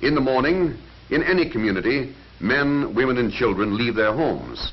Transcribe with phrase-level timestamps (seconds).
[0.00, 0.78] In the morning,
[1.10, 4.70] in any community, men, women, and children leave their homes.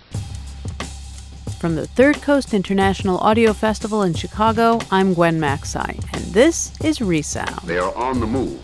[1.60, 7.02] From the Third Coast International Audio Festival in Chicago, I'm Gwen Macsai, and this is
[7.02, 7.62] Resound.
[7.66, 8.62] They are on the move.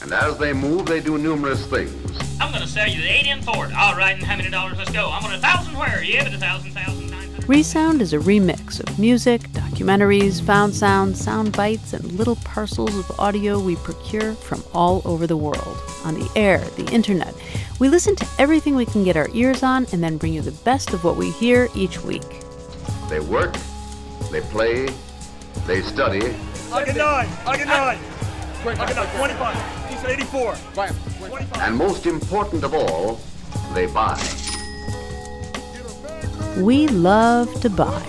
[0.00, 1.92] And as they move, they do numerous things.
[2.40, 3.72] I'm gonna sell you the 8 in Ford.
[3.76, 4.78] All right, and how many dollars?
[4.78, 5.10] Let's go.
[5.10, 6.04] I'm on a thousand where?
[6.04, 7.07] Yeah, but a thousand, thousand, nine hundred.
[7.48, 13.18] Resound is a remix of music, documentaries, found sounds, sound bites, and little parcels of
[13.18, 15.80] audio we procure from all over the world.
[16.04, 17.34] On the air, the internet.
[17.80, 20.52] We listen to everything we can get our ears on and then bring you the
[20.62, 22.42] best of what we hear each week.
[23.08, 23.56] They work,
[24.30, 24.90] they play,
[25.66, 26.36] they study,
[26.70, 27.28] I get nine.
[27.46, 27.98] I get nine.
[28.62, 29.16] I get nine.
[29.16, 29.88] 25.
[29.88, 30.54] He said 84.
[31.62, 33.18] and most important of all,
[33.72, 34.22] they buy.
[36.58, 38.02] We love to buy.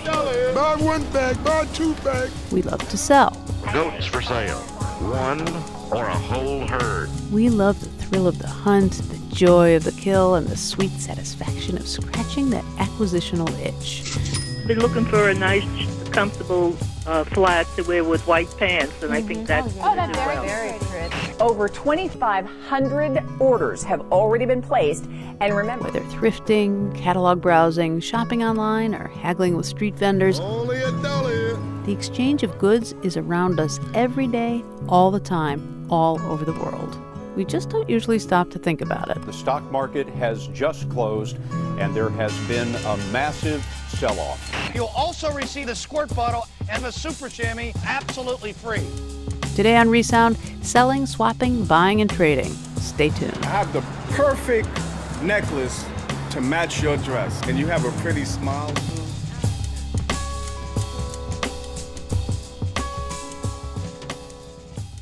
[0.54, 2.32] Buy one bag, buy two bags.
[2.50, 3.40] We love to sell.
[3.72, 4.58] Goats for sale.
[4.58, 5.46] One
[5.92, 7.10] or a whole herd.
[7.30, 10.90] We love the thrill of the hunt, the joy of the kill, and the sweet
[10.90, 14.02] satisfaction of scratching that acquisitional itch.
[14.70, 15.64] They're looking for a nice,
[16.10, 20.78] comfortable uh, flat to wear with white pants, and I think that's Oh, that's very,
[20.78, 25.06] very Over 2,500 orders have already been placed.
[25.40, 30.92] And remember, Whether thrifting, catalog browsing, shopping online, or haggling with street vendors, Only a
[31.02, 31.56] dollar.
[31.84, 36.52] the exchange of goods is around us every day, all the time, all over the
[36.52, 36.96] world.
[37.40, 39.24] We just don't usually stop to think about it.
[39.24, 41.38] The stock market has just closed,
[41.78, 44.70] and there has been a massive sell off.
[44.74, 48.86] You'll also receive the squirt bottle and the super chamois absolutely free.
[49.56, 52.52] Today on Resound, selling, swapping, buying, and trading.
[52.76, 53.38] Stay tuned.
[53.42, 53.80] I have the
[54.16, 54.68] perfect
[55.22, 55.86] necklace
[56.32, 57.40] to match your dress.
[57.48, 58.70] And you have a pretty smile.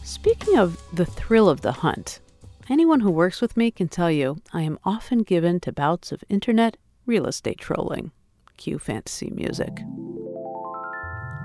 [0.04, 2.20] Speaking of the thrill of the hunt,
[2.70, 6.24] anyone who works with me can tell you I am often given to bouts of
[6.28, 8.10] internet real estate trolling.
[8.56, 9.80] Cue fantasy music.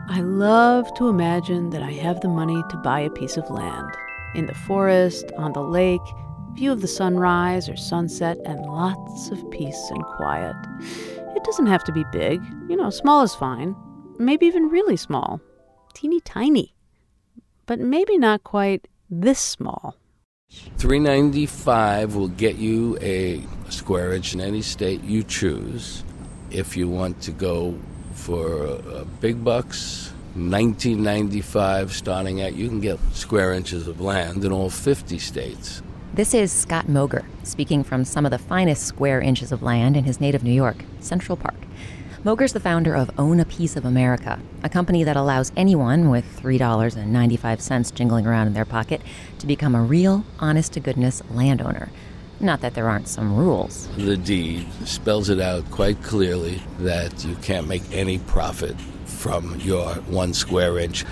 [0.10, 3.90] I love to imagine that I have the money to buy a piece of land
[4.36, 6.02] in the forest, on the lake,
[6.56, 10.56] view of the sunrise or sunset, and lots of peace and quiet.
[11.36, 13.76] It doesn't have to be big, you know, small is fine.
[14.20, 15.40] Maybe even really small.
[15.94, 16.76] Teeny tiny.
[17.66, 19.96] But maybe not quite this small.
[20.78, 26.04] 395 will get you a square inch in any state you choose.
[26.52, 27.80] If you want to go
[28.14, 34.52] for uh, big bucks, 1995 starting at you can get square inches of land in
[34.52, 35.82] all 50 states.
[36.14, 40.04] This is Scott Moger speaking from some of the finest square inches of land in
[40.04, 41.56] his native New York, Central Park.
[42.26, 46.24] Moger's the founder of Own a Piece of America, a company that allows anyone with
[46.42, 49.02] $3.95 jingling around in their pocket
[49.40, 51.90] to become a real, honest to goodness landowner.
[52.40, 53.90] Not that there aren't some rules.
[53.98, 59.94] The deed spells it out quite clearly that you can't make any profit from your
[60.06, 61.04] one square inch,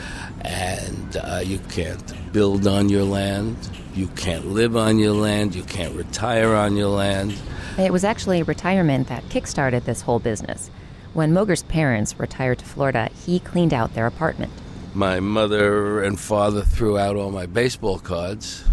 [0.46, 3.58] and uh, you can't build on your land,
[3.94, 7.38] you can't live on your land, you can't retire on your land.
[7.78, 10.72] It was actually retirement that kickstarted this whole business.
[11.14, 14.54] When Moger's parents retired to Florida, he cleaned out their apartment.
[14.94, 18.64] My mother and father threw out all my baseball cards,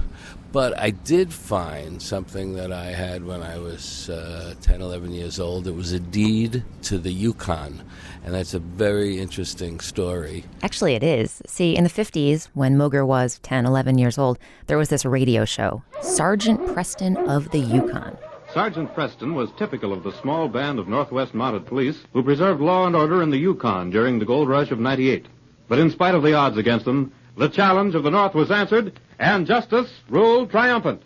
[0.53, 5.41] but I did find something that I had when I was uh, 10, 11 years
[5.41, 5.67] old.
[5.67, 7.83] It was a deed to the Yukon,
[8.25, 10.45] and that's a very interesting story.
[10.63, 11.43] Actually, it is.
[11.47, 14.39] See, in the 50s, when Moger was 10, 11 years old,
[14.69, 18.17] there was this radio show, Sergeant Preston of the Yukon.
[18.59, 22.89] Sergeant Preston was typical of the small band of Northwest Mounted Police who preserved law
[22.89, 25.27] and order in the Yukon during the gold rush of 98.
[25.69, 28.99] But in spite of the odds against them, the challenge of the North was answered,
[29.21, 31.03] and justice ruled triumphant.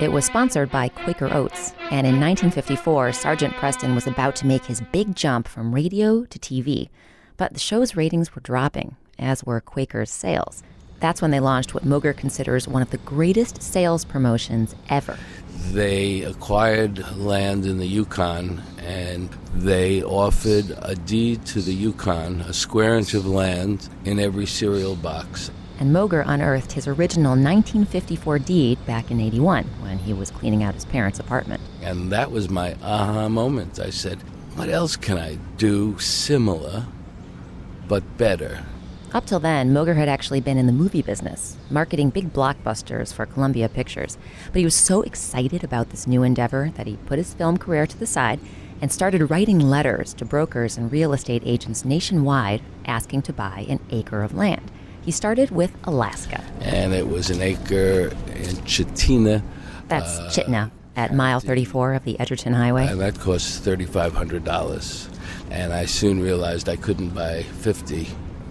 [0.00, 4.64] It was sponsored by Quaker Oats, and in 1954, Sergeant Preston was about to make
[4.64, 6.90] his big jump from radio to TV.
[7.36, 10.62] But the show's ratings were dropping, as were Quaker's sales.
[11.00, 15.18] That's when they launched what Moger considers one of the greatest sales promotions ever.
[15.72, 22.52] They acquired land in the Yukon and they offered a deed to the Yukon, a
[22.52, 25.50] square inch of land in every cereal box.
[25.80, 30.74] And Moger unearthed his original 1954 deed back in 81 when he was cleaning out
[30.74, 31.60] his parents' apartment.
[31.82, 33.80] And that was my aha moment.
[33.80, 34.18] I said,
[34.54, 36.86] what else can I do similar
[37.88, 38.64] but better?
[39.14, 43.26] Up till then, Moger had actually been in the movie business, marketing big blockbusters for
[43.26, 44.18] Columbia Pictures.
[44.46, 47.86] But he was so excited about this new endeavor that he put his film career
[47.86, 48.40] to the side
[48.80, 53.78] and started writing letters to brokers and real estate agents nationwide asking to buy an
[53.90, 54.72] acre of land.
[55.00, 56.42] He started with Alaska.
[56.60, 59.44] And it was an acre in Chitina,
[59.86, 62.88] That's Uh, Chitna at mile 34 of the Edgerton Highway.
[62.88, 65.08] And that cost $3,500.
[65.52, 68.08] And I soon realized I couldn't buy 50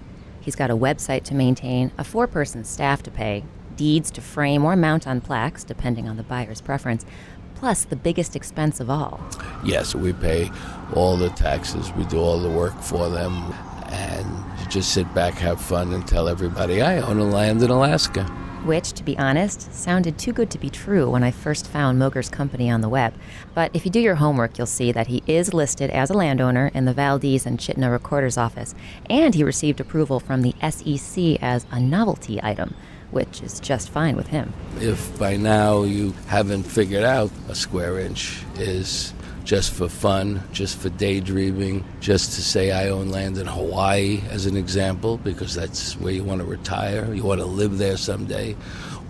[0.40, 3.44] He's got a website to maintain, a four-person staff to pay,
[3.76, 7.06] deeds to frame or mount on plaques depending on the buyer's preference,
[7.54, 9.20] plus the biggest expense of all,
[9.64, 10.50] Yes, we pay
[10.94, 13.54] all the taxes, we do all the work for them,
[13.86, 14.26] and
[14.58, 18.28] you just sit back, have fun, and tell everybody I own a land in Alaska.
[18.64, 22.28] Which, to be honest, sounded too good to be true when I first found Moger's
[22.28, 23.12] company on the web.
[23.54, 26.70] But if you do your homework, you'll see that he is listed as a landowner
[26.72, 28.76] in the Valdez and Chitina Recorder's Office,
[29.10, 32.74] and he received approval from the SEC as a novelty item,
[33.10, 34.54] which is just fine with him.
[34.76, 39.12] If by now you haven't figured out a square inch is
[39.44, 44.46] just for fun, just for daydreaming, just to say I own land in Hawaii as
[44.46, 48.56] an example, because that's where you want to retire, you want to live there someday,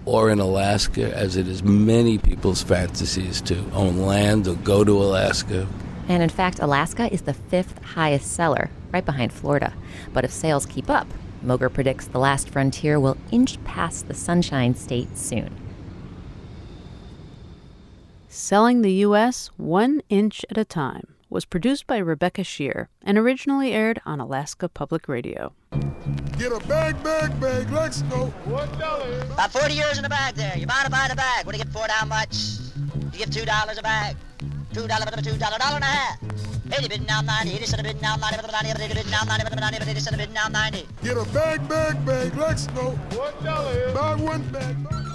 [0.04, 4.92] or in Alaska, as it is many people's fantasies to own land or go to
[5.02, 5.66] Alaska.
[6.08, 9.72] And in fact, Alaska is the fifth highest seller, right behind Florida.
[10.12, 11.06] But if sales keep up,
[11.44, 15.61] Moger predicts the last frontier will inch past the Sunshine State soon.
[18.34, 19.50] Selling the U.S.
[19.58, 24.70] One Inch at a Time was produced by Rebecca Sheir and originally aired on Alaska
[24.70, 25.52] Public Radio.
[26.38, 27.70] Get a bag, bag, bag.
[27.70, 28.32] Let's go.
[28.48, 29.20] One dollar.
[29.34, 30.56] About 40 years in the bag there.
[30.56, 31.44] You buy to buy the bag.
[31.44, 31.90] What do you get for it?
[31.90, 32.56] How much?
[33.12, 34.16] You get two dollars a bag.
[34.72, 36.16] Two dollar, two dollar, dollar and a half.
[36.72, 37.52] Eighty bid now ninety.
[37.52, 38.38] Eighty cent a bid now ninety.
[38.40, 39.44] Ninety bid now ninety.
[39.44, 40.88] Ninety bid eighty cent bid now ninety.
[41.02, 42.34] Get a bag, bag, bag.
[42.34, 42.92] Let's go.
[43.12, 43.92] One dollar.
[43.92, 45.11] Buy one bag.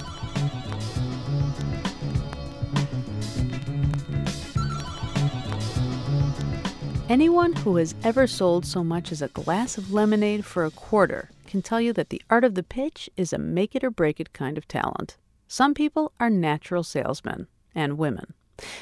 [7.10, 11.30] Anyone who has ever sold so much as a glass of lemonade for a quarter
[11.48, 14.20] can tell you that the art of the pitch is a make it or break
[14.20, 15.16] it kind of talent.
[15.48, 18.34] Some people are natural salesmen and women.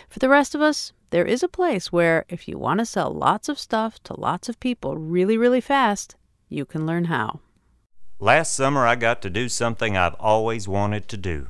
[0.09, 3.11] For the rest of us, there is a place where if you want to sell
[3.11, 6.15] lots of stuff to lots of people really, really fast,
[6.49, 7.41] you can learn how.
[8.17, 11.49] Last summer, I got to do something I've always wanted to do.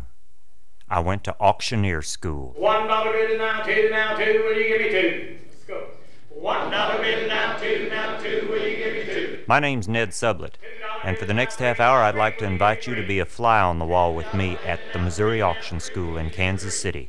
[0.89, 2.53] I went to auctioneer school.
[2.57, 4.43] One dollar bid now, two now, two.
[4.43, 5.37] Will you give me two?
[5.47, 5.87] Let's go.
[6.35, 8.47] One dollar bid now, two now, two.
[8.49, 9.39] Will you give me two?
[9.47, 10.55] My name's Ned Sublette,
[11.01, 13.61] and for the next half hour, I'd like to invite you to be a fly
[13.61, 17.07] on the wall with me at the Missouri Auction School in Kansas City,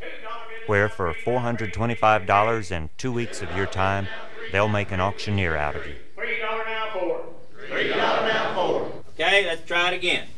[0.69, 4.07] where for $425 and two weeks of your time,
[4.53, 5.97] they'll make an auctioneer out of you.
[6.15, 7.25] Three dollar now, four.
[7.69, 8.93] Three dollar now, four.
[9.19, 10.29] Okay, let's try it again.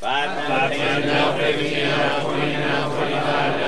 [0.00, 3.67] Five now, ten now, fifteen now, twenty now, twenty-five now,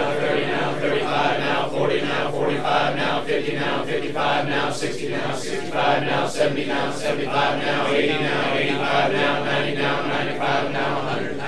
[1.91, 7.59] 40 now, 45 now, 50 now, 55 now, 60 now, 65 now, 70 now, 75
[7.59, 11.40] now, 80 now, 85 now, 90 now, 95 now, 100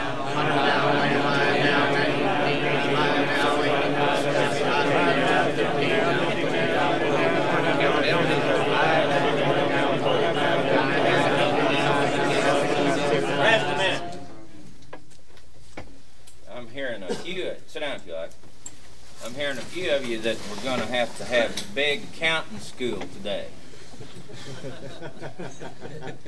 [19.32, 22.58] I'm hearing a few of you that we're going to have to have big counting
[22.58, 23.46] school today.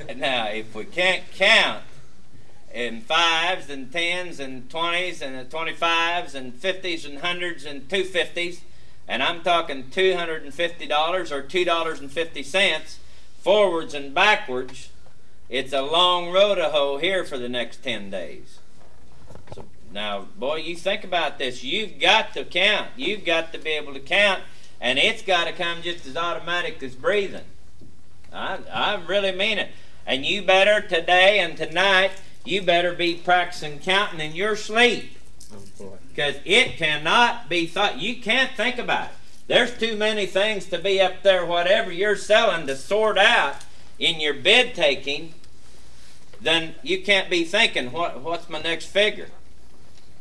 [0.15, 1.83] now, if we can't count
[2.73, 8.05] in fives and tens and twenties and the twenty-fives and fifties and hundreds and two
[8.05, 8.61] fifties,
[9.07, 12.97] and I'm talking two hundred and fifty dollars or two dollars and fifty cents,
[13.39, 14.89] forwards and backwards,
[15.47, 18.57] it's a long road to hoe here for the next ten days.
[19.95, 21.63] Now, boy, you think about this.
[21.63, 22.89] You've got to count.
[22.97, 24.43] You've got to be able to count,
[24.81, 27.45] and it's got to come just as automatic as breathing.
[28.33, 29.69] I, I really mean it.
[30.05, 32.11] And you better today and tonight,
[32.43, 35.17] you better be practicing counting in your sleep.
[35.53, 37.97] Oh, because it cannot be thought.
[37.97, 39.15] You can't think about it.
[39.47, 43.63] There's too many things to be up there, whatever you're selling, to sort out
[43.97, 45.35] in your bid taking.
[46.41, 49.29] Then you can't be thinking, what, what's my next figure?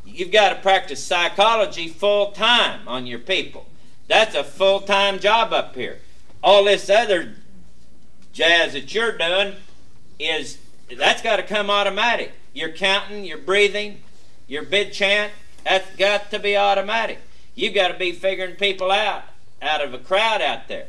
[0.04, 3.66] You've got to practice psychology full time on your people.
[4.08, 5.98] That's a full time job up here.
[6.42, 7.34] All this other
[8.32, 9.54] jazz that you're doing,
[10.18, 10.58] is
[10.96, 12.32] that's got to come automatic.
[12.52, 14.00] You're counting, you're breathing,
[14.46, 15.32] your bid chant,
[15.64, 17.18] that's got to be automatic.
[17.54, 19.24] You've got to be figuring people out
[19.62, 20.86] out of a crowd out there.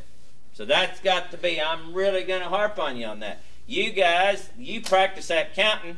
[0.53, 3.41] So that's got to be, I'm really going to harp on you on that.
[3.67, 5.98] You guys, you practice that counting.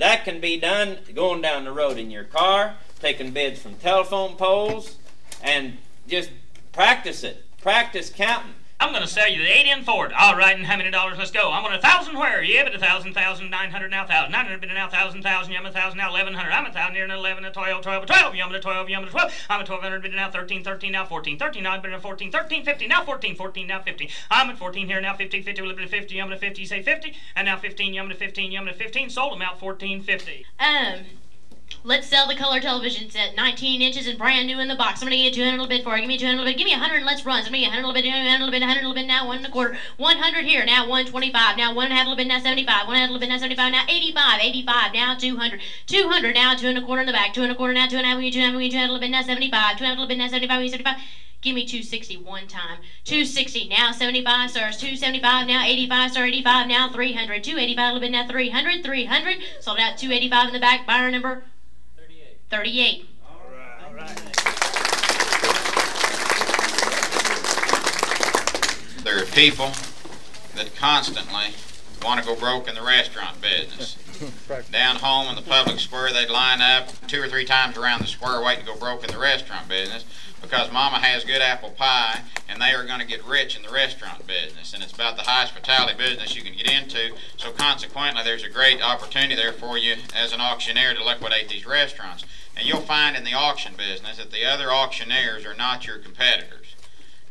[0.00, 4.34] That can be done going down the road in your car, taking bids from telephone
[4.36, 4.96] poles,
[5.42, 5.76] and
[6.08, 6.30] just
[6.72, 7.44] practice it.
[7.60, 8.54] Practice counting.
[8.80, 10.10] I'm going to sell you the 8 in Ford.
[10.18, 11.18] All right, and how many dollars?
[11.18, 11.52] Let's go.
[11.52, 12.42] I'm on a thousand where?
[12.42, 15.54] Yeah, but a thousand, thousand, nine hundred, now thousand, nine hundred, been now thousand, thousand,
[15.54, 16.52] I'm a thousand, now eleven hundred.
[16.52, 19.04] I'm a thousand, here and eleven, a twelve, twelve, a twelve, yum, a twelve, yum,
[19.04, 19.34] a twelve.
[19.50, 22.32] I'm a twelve hundred, been now thirteen, thirteen, now fourteen, thirteen, now been a fourteen,
[22.32, 24.08] thirteen, fifty, now fourteen, fourteen, now fifty.
[24.30, 26.64] I'm at fourteen here, now fifty, fifty, a little bit of fifty, yum, a fifty,
[26.64, 29.10] say fifty, and now fifteen, yum, a fifteen, yum, a fifteen.
[29.10, 30.46] Sold them out fourteen fifty.
[30.58, 31.00] Um,
[31.82, 35.02] let's sell the color television set, 19 inches and brand new in the box.
[35.02, 36.00] Gonna get 200 a little bit for it.
[36.00, 36.58] Give me 200 a little bit.
[36.58, 37.42] Give me 100 and let's run.
[37.42, 39.06] Somebody 100 a little bit, 100 a little bit, 100 a little bit.
[39.06, 40.64] Now one and a quarter, 100 here.
[40.64, 41.56] Now 125.
[41.56, 42.28] Now one and a half a little bit.
[42.28, 42.86] Now 75.
[42.86, 43.28] One and a half a little bit.
[43.30, 43.72] Now 75.
[43.72, 44.40] Now 85.
[44.40, 44.92] 85.
[44.92, 45.60] Now 200.
[45.86, 46.34] 200.
[46.34, 47.32] Now two and a quarter in the back.
[47.32, 47.72] Two and a quarter.
[47.72, 48.18] Now two and a half.
[48.18, 48.56] We two and a half.
[48.56, 49.10] We two and a half a little bit.
[49.10, 49.78] Now 75.
[49.78, 50.18] Two and a little bit.
[50.18, 50.60] Now 75.
[50.60, 50.96] We 75.
[51.40, 52.84] Give me 260 one time.
[53.04, 54.76] 260 now 75 stars.
[54.76, 57.42] 275 now 85 star 85 now 300.
[57.42, 58.84] 285 a little bit now 300.
[58.84, 60.86] 300 sold out 285 in the back.
[60.86, 61.44] Buyer number
[62.50, 63.06] 38.
[69.04, 69.70] There are people
[70.56, 71.54] that constantly
[72.02, 73.96] want to go broke in the restaurant business.
[74.70, 78.06] Down home in the public square, they'd line up two or three times around the
[78.06, 80.04] square waiting to go broke in the restaurant business
[80.42, 83.70] because mama has good apple pie and they are going to get rich in the
[83.70, 84.74] restaurant business.
[84.74, 87.14] And it's about the highest hospitality business you can get into.
[87.36, 91.66] So consequently, there's a great opportunity there for you as an auctioneer to liquidate these
[91.66, 92.24] restaurants.
[92.56, 96.74] And you'll find in the auction business that the other auctioneers are not your competitors.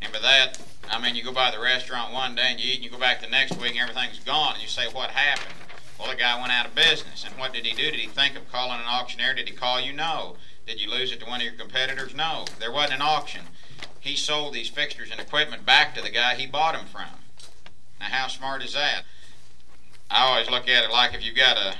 [0.01, 2.75] And by that, I mean you go by the restaurant one day and you eat
[2.75, 5.53] and you go back the next week and everything's gone and you say, what happened?
[5.99, 7.25] Well, the guy went out of business.
[7.25, 7.91] And what did he do?
[7.91, 9.33] Did he think of calling an auctioneer?
[9.33, 9.91] Did he call you?
[9.91, 10.37] No.
[10.65, 12.15] Did you lose it to one of your competitors?
[12.15, 12.45] No.
[12.59, 13.41] There wasn't an auction.
[13.99, 17.19] He sold these fixtures and equipment back to the guy he bought them from.
[17.99, 19.03] Now, how smart is that?
[20.09, 21.75] I always look at it like if you've got a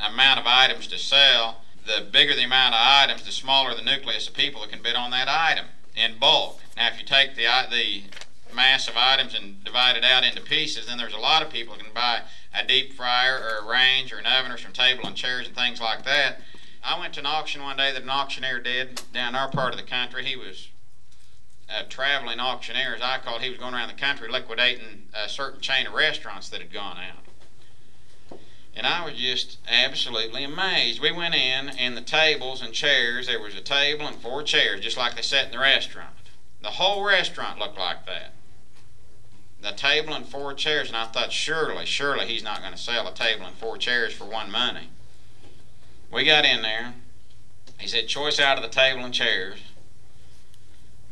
[0.00, 4.26] amount of items to sell, the bigger the amount of items, the smaller the nucleus
[4.26, 6.60] of people that can bid on that item in bulk.
[6.76, 8.04] Now, if you take the the
[8.54, 11.74] mass of items and divide it out into pieces, then there's a lot of people
[11.74, 12.22] who can buy
[12.54, 15.56] a deep fryer or a range or an oven or some table and chairs and
[15.56, 16.40] things like that.
[16.84, 19.78] I went to an auction one day that an auctioneer did down our part of
[19.78, 20.24] the country.
[20.24, 20.68] He was
[21.68, 23.42] a traveling auctioneer, as I call it.
[23.42, 26.98] He was going around the country liquidating a certain chain of restaurants that had gone
[26.98, 28.38] out.
[28.74, 31.00] And I was just absolutely amazed.
[31.00, 34.80] We went in, and the tables and chairs, there was a table and four chairs,
[34.80, 36.08] just like they sat in the restaurant.
[36.62, 38.32] The whole restaurant looked like that.
[39.62, 43.06] The table and four chairs, and I thought, surely, surely he's not going to sell
[43.06, 44.88] a table and four chairs for one money.
[46.10, 46.94] We got in there.
[47.78, 49.60] He said, choice out of the table and chairs.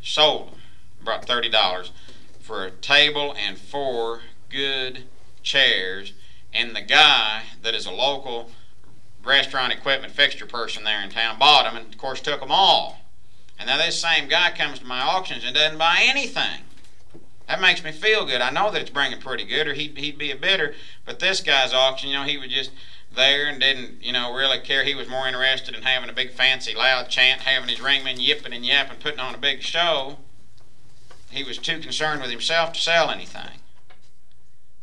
[0.02, 0.60] Sold them.
[1.02, 1.90] Brought $30
[2.40, 5.04] for a table and four good
[5.44, 6.12] chairs.
[6.52, 8.50] And the guy that is a local
[9.24, 13.00] restaurant equipment fixture person there in town bought them and, of course, took them all.
[13.60, 16.64] And now this same guy comes to my auctions and doesn't buy anything.
[17.50, 18.40] That makes me feel good.
[18.40, 20.72] I know that it's bringing pretty good, or he'd, he'd be a bidder.
[21.04, 22.70] But this guy's auction, you know, he was just
[23.12, 24.84] there and didn't, you know, really care.
[24.84, 28.52] He was more interested in having a big fancy loud chant, having his ringmen yipping
[28.52, 30.18] and yapping, putting on a big show.
[31.32, 33.58] He was too concerned with himself to sell anything.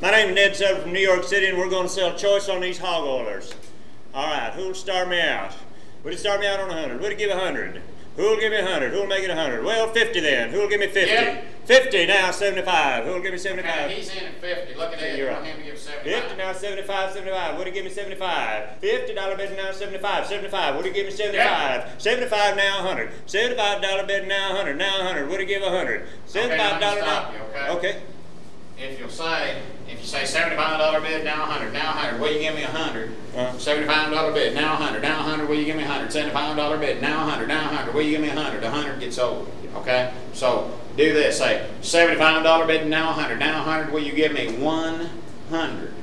[0.02, 2.50] My name is Ned Sublette from New York City, and we're going to sell choice
[2.50, 3.56] on these hog oilers.
[4.14, 5.54] All right, who'll start me out?
[6.04, 7.00] Would you start me out on a 100?
[7.00, 7.82] Would you give a 100?
[8.18, 8.92] Who'll give me a 100?
[8.94, 9.64] Who'll make it a 100?
[9.64, 10.50] Well, 50 then.
[10.50, 11.02] Who'll give me 50?
[11.02, 11.46] Yep.
[11.66, 13.06] 50 now, 75.
[13.06, 13.86] Who'll give me 75?
[13.86, 14.74] Okay, he's in at 50.
[14.74, 15.18] Look at that.
[15.18, 16.24] You're You want him to give 75.
[16.24, 17.58] 50 now, 75, 75.
[17.58, 18.82] Would you give me 75?
[18.82, 20.26] $50 bid now, 75.
[20.26, 20.76] 75.
[20.76, 22.02] Would you give me 75?
[22.02, 23.12] 75 now, 100.
[23.28, 24.78] $75 bid now, 100.
[24.78, 25.30] Now, 100.
[25.30, 26.08] Would you give 100?
[26.28, 27.70] $75 Okay, now you, okay?
[27.70, 28.02] Okay.
[28.80, 32.22] If you'll say, if you say seventy-five dollar bid, now a hundred, now a hundred,
[32.22, 33.12] will you give me a hundred?
[33.36, 33.58] Uh.
[33.58, 36.12] Seventy-five dollar bid, now a hundred, now a hundred, will you give me a hundred?
[36.12, 38.64] Seventy-five dollar bid, now a hundred, now a hundred, will you give me a hundred?
[38.64, 40.14] A hundred gets old, okay?
[40.34, 44.14] So do this, say seventy-five dollar bid, now a hundred, now a hundred, will you
[44.14, 45.10] give me one
[45.50, 45.94] hundred?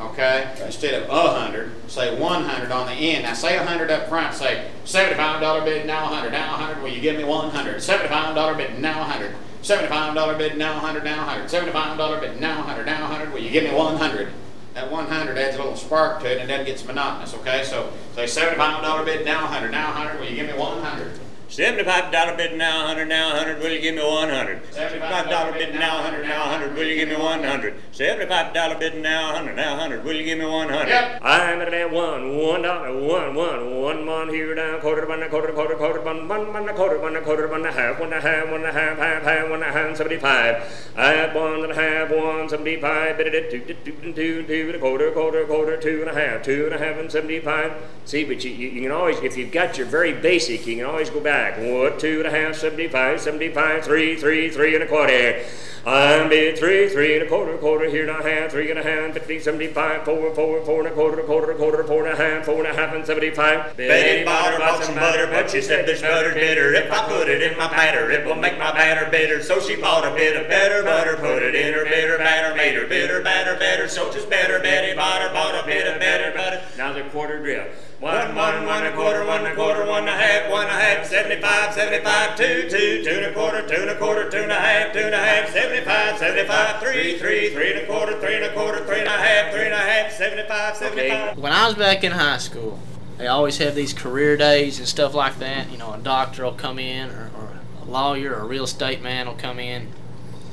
[0.00, 3.24] Okay, instead of a hundred, say one hundred on the end.
[3.24, 4.34] Now say a hundred up front.
[4.34, 6.82] Say seventy-five dollar bid, now a hundred, now a hundred.
[6.82, 7.82] Will you give me one hundred?
[7.82, 9.34] Seventy-five dollar bid, now a hundred.
[9.64, 11.48] Seventy-five dollar bid, now a hundred, now a hundred.
[11.48, 13.32] Seventy-five dollar bid, now a hundred, now a hundred.
[13.32, 14.28] Will you give me one hundred?
[14.74, 17.32] That one hundred adds a little spark to it, and then it gets monotonous.
[17.32, 20.20] Okay, so say seventy-five dollar bid, now a hundred, now a hundred.
[20.20, 21.18] Will you give me one hundred?
[21.54, 23.60] Seventy-five dollar bid now, hundred now, hundred.
[23.60, 24.60] Will you give me one hundred?
[24.74, 26.74] Seventy-five dollar bid now, hundred now, hundred.
[26.74, 27.76] Will you give me one hundred?
[27.92, 30.02] Seventy-five dollar bid now, hundred now, hundred.
[30.02, 30.88] Will you give me one hundred?
[30.88, 31.20] Yep.
[31.22, 35.28] I'm at that one, one dollar, one, one, one one here down, quarter one, a
[35.28, 38.12] quarter, quarter, quarter, one, one, one, a quarter, one, a quarter, one, a half, one,
[38.12, 40.92] a half, one, a half, half, half, one, a half, seventy-five.
[40.96, 44.66] I had one and a half, one, seventy-five, bit it, two, two, two, two, two,
[44.66, 47.72] and a quarter, quarter, quarter, two and a half, two and a half, and seventy-five.
[48.06, 50.86] See, but you, you, you can always, if you've got your very basic, you can
[50.86, 51.43] always go back.
[51.52, 55.44] One, two and a half, seventy-five, seventy-five, three, three, three and a quarter.
[55.86, 58.82] I'm bid three, three and a quarter, quarter here and a half, three and a
[58.82, 62.46] half, fifty, seventy-five, four, four, four and a quarter, quarter, quarter, four and a half,
[62.46, 63.76] four and a half, and seventy-five.
[63.76, 66.72] Betty bought her bought some butter, but she said this butter bitter.
[66.72, 69.42] If I put it in my batter, it will make my batter bitter.
[69.42, 72.76] So she bought a bit of better butter, put it in her bitter batter, made
[72.76, 73.86] her bitter batter better.
[73.86, 74.60] So just better.
[74.60, 76.62] Betty bought her bought a bit of better butter.
[76.78, 77.66] Now the quarter drill.
[78.00, 80.78] One, one, one a quarter, one a quarter, one and a half, one and a
[80.78, 84.52] half, seventy-five, seventy-five, two, two, two and a quarter, two and a quarter, two and
[84.52, 88.34] a half, two and a half, seventy-five, seventy-five, three, three, three and a quarter, three
[88.34, 91.38] and a quarter, three and a half, three and a half, seventy-five, seventy-five.
[91.38, 92.78] When I was back in high school,
[93.16, 95.70] they always have these career days and stuff like that.
[95.70, 99.00] You know, a doctor will come in, or, or a lawyer, or a real estate
[99.00, 99.88] man will come in.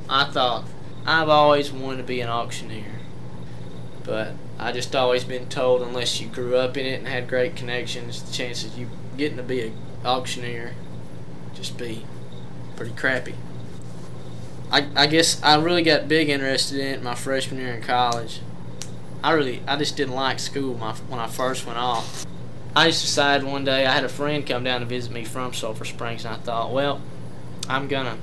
[0.07, 0.65] I thought,
[1.05, 2.99] I've always wanted to be an auctioneer.
[4.03, 7.55] But I just always been told unless you grew up in it and had great
[7.55, 9.73] connections, the chances of you getting to be an
[10.05, 10.75] auctioneer
[11.53, 12.05] just be
[12.75, 13.35] pretty crappy.
[14.71, 18.41] I, I guess I really got big interested in it my freshman year in college.
[19.23, 22.25] I really I just didn't like school my, when I first went off.
[22.75, 25.53] I just decided one day I had a friend come down to visit me from
[25.53, 27.01] Sulphur Springs and I thought, well,
[27.67, 28.17] I'm gonna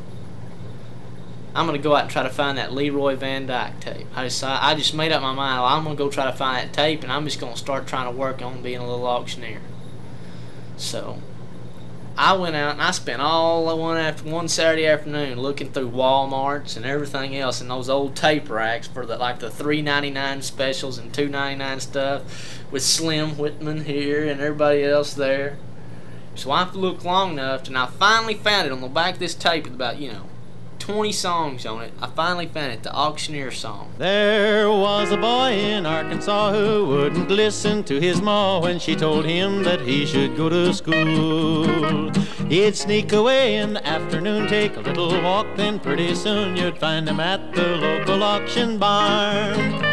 [1.59, 4.07] I'm gonna go out and try to find that Leroy Van Dyke tape.
[4.15, 5.61] I decided I just made up my mind.
[5.61, 8.17] I'm gonna go try to find that tape, and I'm just gonna start trying to
[8.17, 9.61] work on being a little auctioneer.
[10.77, 11.21] So
[12.17, 16.77] I went out and I spent all one after one Saturday afternoon looking through WalMarts
[16.77, 20.43] and everything else in those old tape racks for the like the three ninety nine
[20.43, 25.59] specials and two ninety nine stuff with Slim Whitman here and everybody else there.
[26.37, 29.35] So I looked long enough and I finally found it on the back of this
[29.35, 30.27] tape with about you know
[30.88, 31.92] 20 songs on it.
[32.01, 33.92] I finally found it, the auctioneer song.
[33.98, 39.27] There was a boy in Arkansas who wouldn't listen to his ma when she told
[39.27, 42.11] him that he should go to school.
[42.48, 47.07] He'd sneak away in the afternoon, take a little walk, then pretty soon you'd find
[47.07, 49.85] him at the local auction barn.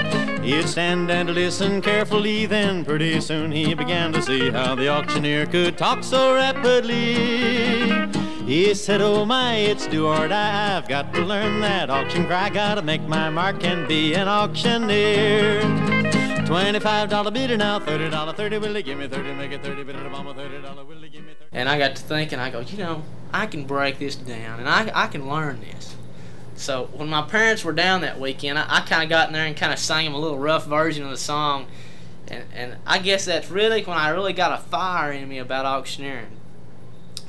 [0.43, 5.45] He'd stand and listen carefully, then pretty soon he began to see how the auctioneer
[5.45, 8.24] could talk so rapidly.
[8.45, 10.77] He said, Oh my, it's do or die.
[10.77, 12.51] I've got to learn that auction cry.
[12.51, 15.62] Gotta make my mark and be an auctioneer.
[16.45, 18.60] Twenty-five dollar bidder now, thirty dollar thirty.
[18.60, 19.34] Will they give me thirty?
[19.34, 19.81] Make it thirty.
[19.81, 20.86] Bid it bomb thirty dollar.
[20.86, 21.49] Will they give me thirty?
[21.53, 23.01] And I got to thinking, I go, you know,
[23.34, 25.95] I can break this down, and I I can learn this.
[26.53, 29.47] So when my parents were down that weekend, I, I kind of got in there
[29.47, 31.65] and kind of sang them a little rough version of the song,
[32.27, 35.65] and and I guess that's really when I really got a fire in me about
[35.65, 36.27] auctioneering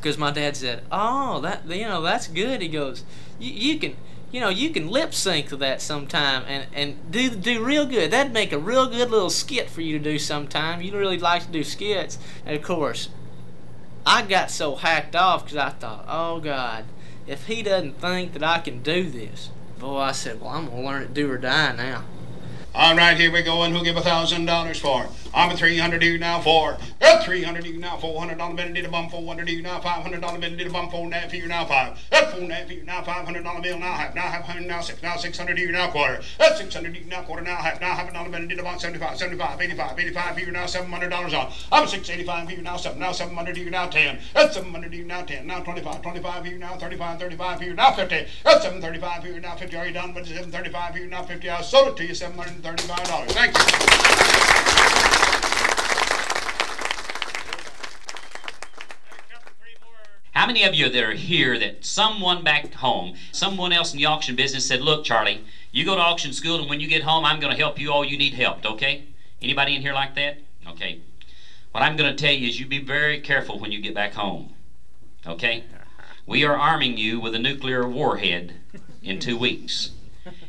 [0.06, 3.02] because my dad said, "Oh, that you know that's good." He goes,
[3.40, 3.96] "You, can."
[4.32, 8.10] You know, you can lip sync to that sometime and, and do do real good.
[8.10, 10.82] That'd make a real good little skit for you to do sometime.
[10.82, 12.18] You really like to do skits.
[12.44, 13.08] And of course,
[14.04, 16.84] I got so hacked off because I thought, oh God,
[17.26, 20.82] if he doesn't think that I can do this, boy, I said, well, I'm gonna
[20.82, 22.04] learn it do or die now.
[22.78, 23.62] All right, here we go.
[23.62, 25.06] And who'll give a thousand dollars for?
[25.34, 28.88] I'm a 300 you now for a 300 you now 400 dollar bill did a
[28.88, 31.98] bump 400 you now 500 dollar bill did a bump 4 nap you now 5
[32.12, 35.02] at 4 nap you now 500 dollar bill now half now half 100 now 6
[35.02, 38.12] now 600 you now quarter at 600 you now quarter now half now half a
[38.14, 41.84] dollar bill did a bump 75 75 85 85 you now 700 dollars on I'm
[41.84, 45.46] a 685 you now 7 now 700 you now 10 at 700 you now 10
[45.46, 49.76] now 25 25 you now 35 35 you now 50 at 735 you now 50
[49.76, 52.65] are you done with 735 you now 50 I sold it to you seven hundred.
[52.66, 53.30] $135.
[53.30, 53.62] Thank you.
[60.32, 64.04] How many of you that are here that someone back home, someone else in the
[64.04, 67.24] auction business said, look, Charlie, you go to auction school and when you get home,
[67.24, 69.06] I'm going to help you all you need helped, okay?
[69.40, 70.38] Anybody in here like that?
[70.68, 71.00] Okay.
[71.72, 74.12] What I'm going to tell you is you be very careful when you get back
[74.12, 74.52] home,
[75.26, 75.64] okay?
[76.26, 78.54] We are arming you with a nuclear warhead
[79.02, 79.90] in two weeks.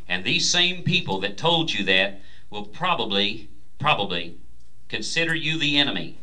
[0.07, 4.35] And these same people that told you that will probably, probably
[4.87, 6.17] consider you the enemy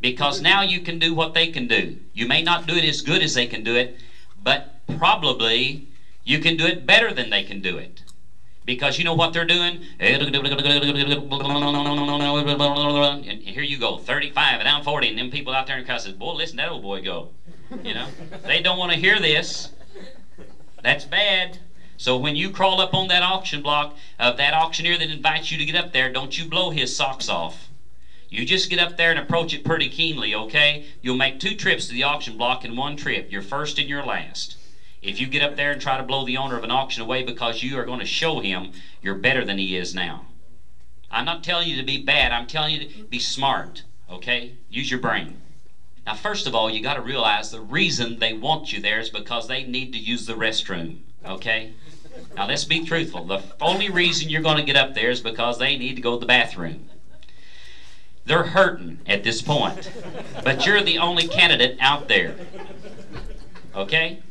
[0.00, 1.96] because now you can do what they can do.
[2.12, 3.96] You may not do it as good as they can do it,
[4.42, 5.86] but probably
[6.24, 8.02] you can do it better than they can do it.
[8.64, 9.84] Because you know what they're doing?
[9.98, 10.22] And
[13.42, 16.12] here you go, 35 and I'm 40, and them people out there in the says,
[16.12, 17.30] Boy, listen to that old boy go.
[17.82, 18.08] You know,
[18.44, 19.70] they don't want to hear this.
[20.82, 21.58] That's bad.
[22.02, 25.56] So when you crawl up on that auction block of that auctioneer that invites you
[25.56, 27.68] to get up there, don't you blow his socks off.
[28.28, 30.80] You just get up there and approach it pretty keenly, okay?
[31.00, 34.02] You'll make two trips to the auction block in one trip, your first and your
[34.02, 34.56] last.
[35.00, 37.22] If you get up there and try to blow the owner of an auction away
[37.22, 40.24] because you are going to show him you're better than he is now.
[41.08, 44.54] I'm not telling you to be bad, I'm telling you to be smart, okay?
[44.68, 45.36] Use your brain.
[46.04, 49.08] Now, first of all, you got to realize the reason they want you there is
[49.08, 51.70] because they need to use the restroom, okay?
[52.36, 53.24] Now, let's be truthful.
[53.24, 56.14] The only reason you're going to get up there is because they need to go
[56.14, 56.88] to the bathroom.
[58.24, 59.90] They're hurting at this point,
[60.44, 62.36] but you're the only candidate out there,
[63.74, 64.22] okay?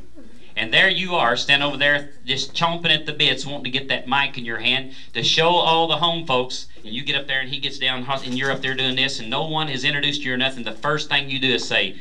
[0.55, 3.89] And there you are, standing over there, just chomping at the bits, wanting to get
[3.89, 6.67] that mic in your hand to show all the home folks.
[6.83, 9.19] And you get up there, and he gets down, and you're up there doing this,
[9.19, 10.63] and no one has introduced you or nothing.
[10.63, 11.97] The first thing you do is say,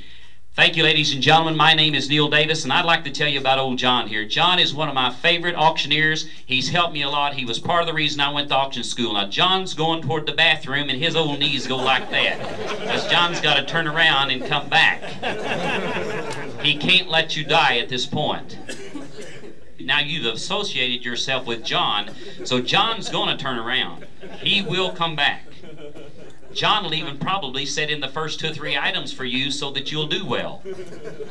[0.57, 1.57] Thank you, ladies and gentlemen.
[1.57, 4.25] My name is Neil Davis, and I'd like to tell you about old John here.
[4.25, 6.27] John is one of my favorite auctioneers.
[6.45, 7.35] He's helped me a lot.
[7.35, 9.13] He was part of the reason I went to auction school.
[9.13, 12.41] Now, John's going toward the bathroom, and his old knees go like that.
[12.81, 15.01] Because John's got to turn around and come back.
[16.63, 18.59] He can't let you die at this point.
[19.79, 22.11] Now, you've associated yourself with John,
[22.45, 24.05] so John's going to turn around.
[24.43, 25.45] He will come back.
[26.55, 29.71] John will even probably set in the first two or three items for you so
[29.73, 30.63] that you'll do well.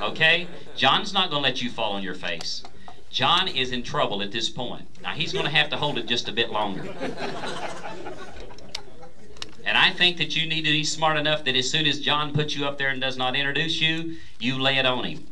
[0.02, 0.48] Okay?
[0.76, 2.64] John's not going to let you fall on your face.
[3.12, 4.86] John is in trouble at this point.
[5.02, 6.94] Now, he's going to have to hold it just a bit longer.
[9.66, 12.34] And I think that you need to be smart enough that as soon as John
[12.34, 15.28] puts you up there and does not introduce you, you lay it on him.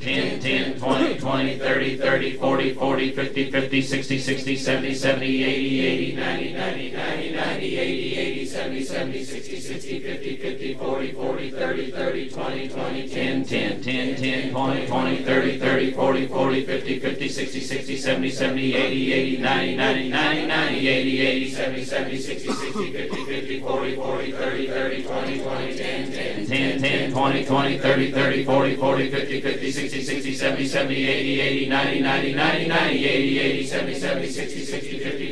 [0.00, 5.80] 10, 10, 20, 20, 30, 30, 40, 40, 50, 50, 60, 60, 70, 70, 80,
[5.80, 11.50] 80, 90, 90, 90, 90, 80, 80, 70, 70, 60, 60, 50, 50, 40, 40,
[11.50, 17.00] 30, 30, 20, 20, 10, 10, 10, 10, 20, 20, 30, 30, 40, 40, 50,
[17.00, 22.18] 50, 60, 60, 70, 70, 80, 80, 90, 90, 90, 90, 80, 80, 70, 70,
[22.18, 26.31] 60, 60, 50, 50, 40, 40, 30, 30, 20, 20, 10, 10,
[26.62, 31.40] 10, 10, 20, 20, 30, 30, 40, 40, 50, 50, 60, 60, 70, 70, 80,
[31.40, 35.31] 80, 90, 90, 90, 90, 80, 80, 70, 70, 60, 60, 50,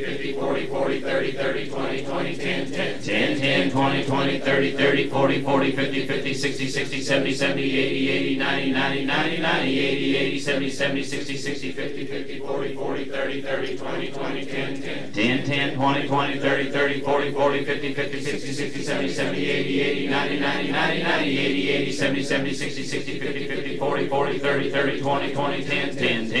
[0.81, 5.43] 40, 40, 30, 30, 20, 20, 10, 10, 10, 10, 20, 20, 30, 30, 40,
[5.43, 10.39] 40, 50, 50, 60, 60, 70, 70, 80, 80, 90, 90, 90, 90, 80, 80,
[10.39, 15.45] 70, 70, 60, 60, 50, 50, 40, 40, 30, 30, 20, 20, 10, 10, 10,
[15.45, 20.07] 10, 20, 20, 30, 30, 40, 40, 50, 50, 60, 60, 70, 70, 80, 80,
[20.09, 24.71] 90, 90, 90, 90, 80, 80, 70, 70, 60, 60, 50, 50, 40, 40, 30,
[24.71, 26.40] 30, 20, 20, 10, 10, 10,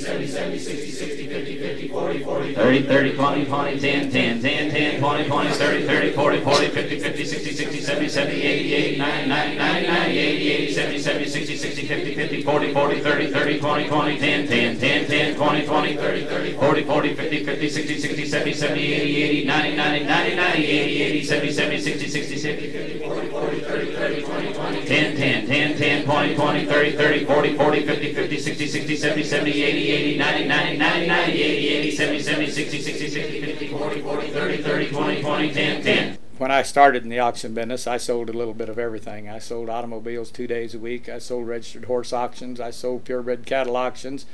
[0.00, 4.70] 70, 70, 60, 60, 50, 50, 40, 40, 30, 30, 20, 20, 10, 10, 10,
[4.70, 8.98] 10, 20, 20, 30, 30, 40, 40, 50, 50, 60, 60, 70, 70, 80, 80,
[8.98, 13.30] 90, 90, 90, 90, 80, 80, 70, 70, 60, 60, 50, 50, 40, 40, 30,
[13.30, 17.68] 30, 20, 20, 10, 10, 10, 10, 20, 20, 30, 30, 40, 40, 50, 50,
[17.68, 22.08] 60, 60, 70, 70, 80, 80, 90, 90, 90, 90, 80, 80, 70, 70, 60,
[22.08, 26.66] 60, 70, 50, 40, 40, 30, 30, 20, 20, 10, 10, 10, 10, 20, 20,
[26.66, 31.06] 30, 30, 40, 40, 50, 50, 60, 60, 70, 70, 80, 80, 90, 90, 90,
[31.06, 35.52] 90, 80, 80, 70, 70, 60, 60, 60, 50, 40, 40, 30, 30, 20, 20,
[35.52, 36.18] 10, 10.
[36.38, 39.28] When I started in the auction business, I sold a little bit of everything.
[39.28, 41.08] I sold automobiles two days a week.
[41.08, 42.60] I sold registered horse auctions.
[42.60, 44.24] I sold purebred cattle auctions,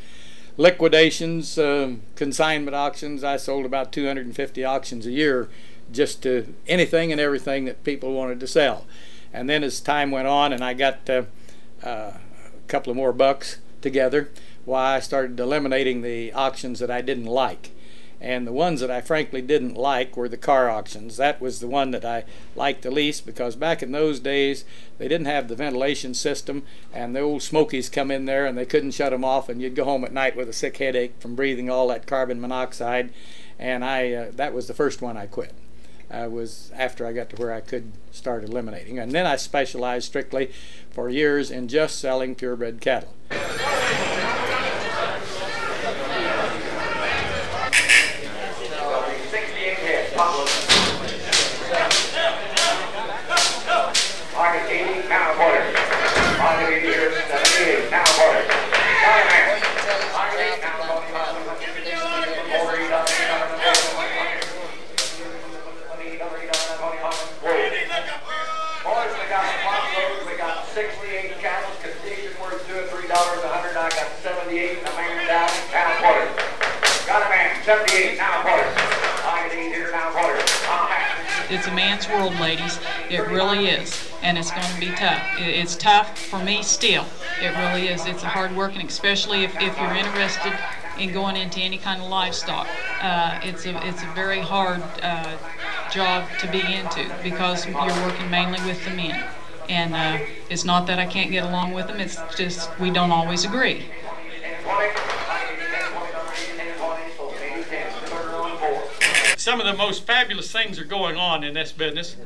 [0.56, 3.24] liquidations, um, consignment auctions.
[3.24, 5.48] I sold about 250 auctions a year,
[5.90, 8.86] just to anything and everything that people wanted to sell.
[9.32, 11.22] And then as time went on, and I got uh,
[11.82, 12.20] uh, a
[12.68, 14.30] couple of more bucks together,
[14.66, 17.70] why I started eliminating the auctions that I didn't like.
[18.20, 21.18] And the ones that I frankly didn't like were the car auctions.
[21.18, 22.24] That was the one that I
[22.54, 24.64] liked the least because back in those days
[24.98, 28.64] they didn't have the ventilation system, and the old smokies come in there and they
[28.64, 31.36] couldn't shut them off, and you'd go home at night with a sick headache from
[31.36, 33.12] breathing all that carbon monoxide.
[33.58, 35.52] And I uh, that was the first one I quit.
[36.10, 40.06] I was after I got to where I could start eliminating, and then I specialized
[40.06, 40.50] strictly
[40.90, 43.12] for years in just selling purebred cattle.
[77.66, 78.62] Seventy-eight now quarter.
[79.26, 80.38] I can eat here now quarter.
[81.50, 82.78] it's a man's world, ladies.
[83.10, 85.20] It really is, and it's going to be tough.
[85.36, 87.06] It's tough for me still.
[87.42, 88.06] It really is.
[88.06, 90.56] It's a hard work, and especially if, if you're interested
[90.96, 92.68] in going into any kind of livestock,
[93.02, 95.36] uh, it's a it's a very hard uh,
[95.90, 99.24] job to be into because you're working mainly with the men.
[99.68, 103.10] And uh, it's not that I can't get along with them, it's just we don't
[103.10, 103.86] always agree.
[109.46, 112.16] Some of the most fabulous things are going on in this business,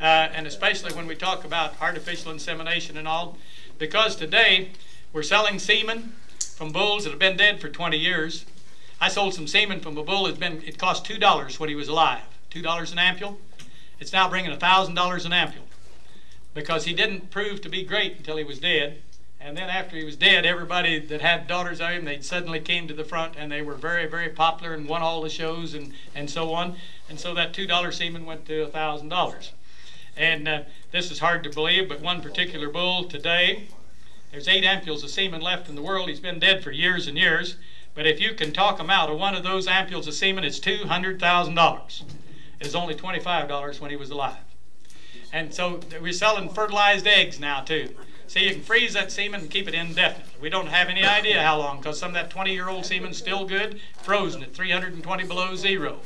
[0.00, 3.38] uh, and especially when we talk about artificial insemination and all,
[3.78, 4.70] because today
[5.12, 6.14] we're selling semen
[6.56, 8.44] from bulls that have been dead for 20 years.
[9.00, 11.76] I sold some semen from a bull that's been it cost two dollars when he
[11.76, 13.36] was alive, two dollars an ampule.
[14.00, 15.68] It's now bringing a thousand dollars an ampule
[16.54, 19.00] because he didn't prove to be great until he was dead.
[19.44, 22.88] And then after he was dead, everybody that had daughters of him, they suddenly came
[22.88, 25.92] to the front and they were very, very popular and won all the shows and,
[26.14, 26.76] and so on.
[27.10, 29.50] And so that $2 semen went to $1,000.
[30.16, 33.68] And uh, this is hard to believe, but one particular bull today,
[34.30, 36.08] there's eight ampules of semen left in the world.
[36.08, 37.56] He's been dead for years and years.
[37.94, 40.58] But if you can talk him out of one of those ampules of semen, it's
[40.58, 42.02] $200,000.
[42.60, 44.38] It was only $25 when he was alive.
[45.34, 47.94] And so we're selling fertilized eggs now, too.
[48.26, 50.34] See, you can freeze that semen and keep it indefinitely.
[50.40, 53.18] We don't have any idea how long because some of that 20 year old semen's
[53.18, 56.00] still good, frozen at 320 below zero.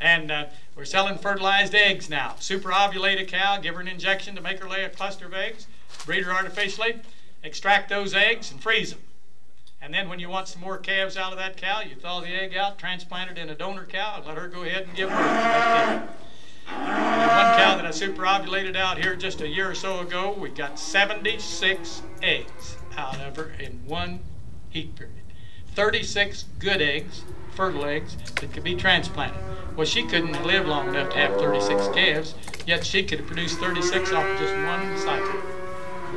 [0.00, 2.36] And uh, we're selling fertilized eggs now.
[2.38, 5.34] Super ovulate a cow, give her an injection to make her lay a cluster of
[5.34, 5.66] eggs,
[6.06, 7.00] breed her artificially,
[7.42, 9.00] extract those eggs, and freeze them.
[9.82, 12.28] And then when you want some more calves out of that cow, you thaw the
[12.28, 15.08] egg out, transplant it in a donor cow, and let her go ahead and give
[15.08, 16.08] birth.
[16.76, 20.78] One cow that I superovulated out here just a year or so ago, we got
[20.78, 24.20] 76 eggs out of her in one
[24.68, 25.16] heat period.
[25.74, 29.40] 36 good eggs, fertile eggs, that could be transplanted.
[29.76, 32.34] Well, she couldn't live long enough to have 36 calves,
[32.66, 35.40] yet she could produce 36 off of just one cycle.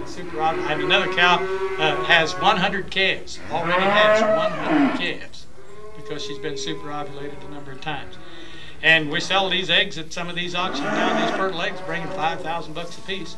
[0.06, 1.36] Super and another cow
[1.80, 5.46] uh, has 100 calves, already has 100 calves
[5.96, 8.16] because she's been superovulated a number of times.
[8.84, 11.26] And we sell these eggs at some of these auctions now.
[11.26, 13.38] These fertile eggs bringing 5,000 bucks a piece.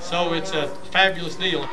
[0.00, 1.68] So it's a fabulous deal.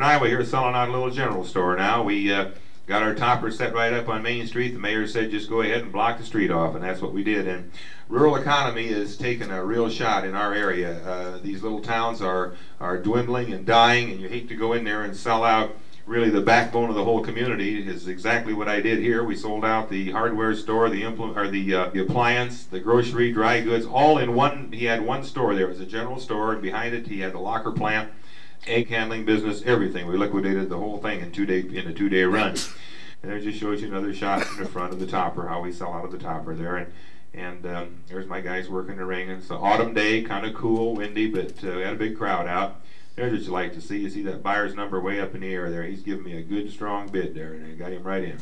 [0.00, 2.02] Northern Iowa here selling out a little general store now.
[2.02, 2.50] We uh,
[2.86, 4.72] got our topper set right up on Main Street.
[4.72, 7.22] The mayor said just go ahead and block the street off, and that's what we
[7.22, 7.46] did.
[7.46, 7.70] And
[8.08, 11.06] rural economy is taking a real shot in our area.
[11.06, 14.84] Uh, these little towns are, are dwindling and dying, and you hate to go in
[14.84, 18.80] there and sell out really the backbone of the whole community is exactly what I
[18.80, 19.22] did here.
[19.22, 23.32] We sold out the hardware store, the implement, or the uh, the appliance, the grocery,
[23.32, 24.72] dry goods, all in one.
[24.72, 25.66] He had one store there.
[25.66, 28.10] It was a general store, and behind it he had the locker plant
[28.66, 30.06] egg handling business, everything.
[30.06, 32.56] We liquidated the whole thing in two day in a two day run.
[33.22, 35.72] And it just shows you another shot in the front of the topper, how we
[35.72, 36.76] sell out of the topper there.
[36.76, 36.92] And
[37.32, 39.30] and um, there's my guys working the ring.
[39.30, 42.46] It's an autumn day, kind of cool, windy, but uh, we had a big crowd
[42.48, 42.80] out.
[43.14, 43.98] There's what you like to see.
[43.98, 45.84] You see that buyer's number way up in the air there.
[45.84, 48.38] He's giving me a good, strong bid there, and I got him right in.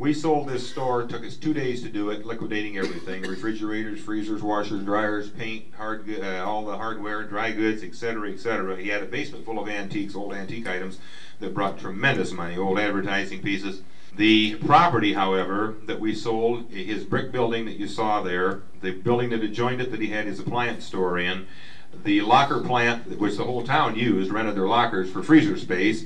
[0.00, 1.02] We sold this store.
[1.02, 6.08] Took us two days to do it, liquidating everything: refrigerators, freezers, washers, dryers, paint, hard,
[6.08, 8.80] uh, all the hardware, dry goods, etc., etc.
[8.80, 10.96] He had a basement full of antiques, old antique items
[11.40, 13.82] that brought tremendous money, old advertising pieces.
[14.16, 19.28] The property, however, that we sold, his brick building that you saw there, the building
[19.28, 21.44] that adjoined it that he had his appliance store in,
[22.04, 26.04] the locker plant, which the whole town used, rented their lockers for freezer space,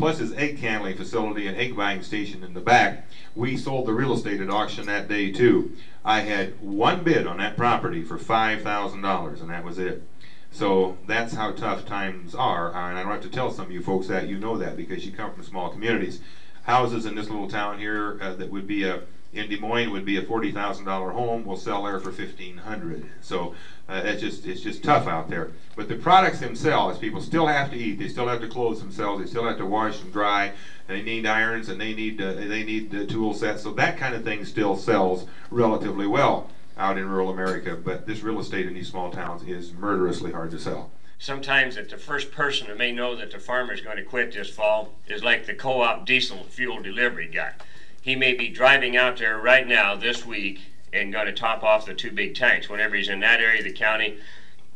[0.00, 3.06] plus his egg handling facility and egg buying station in the back.
[3.34, 5.76] We sold the real estate at auction that day too.
[6.04, 10.02] I had one bid on that property for $5,000 and that was it.
[10.50, 13.82] So that's how tough times are, and I don't have to tell some of you
[13.82, 16.20] folks that, you know that because you come from small communities.
[16.62, 20.04] Houses in this little town here uh, that would be a in Des Moines would
[20.04, 23.08] be a forty thousand dollar home We'll sell there for fifteen hundred.
[23.20, 23.54] So
[23.88, 25.52] uh, it's just it's just tough out there.
[25.76, 27.98] But the products themselves, people still have to eat.
[27.98, 29.22] They still have to clothe themselves.
[29.22, 30.52] They still have to wash and dry.
[30.86, 33.62] They need irons and they need uh, they need tool sets.
[33.62, 37.76] So that kind of thing still sells relatively well out in rural America.
[37.76, 40.90] But this real estate in these small towns is murderously hard to sell.
[41.18, 44.32] Sometimes that the first person that may know that the farmer is going to quit
[44.32, 47.52] this fall is like the co-op diesel fuel delivery guy.
[48.00, 50.60] He may be driving out there right now this week
[50.92, 52.68] and going to top off the two big tanks.
[52.68, 54.18] Whenever he's in that area of the county,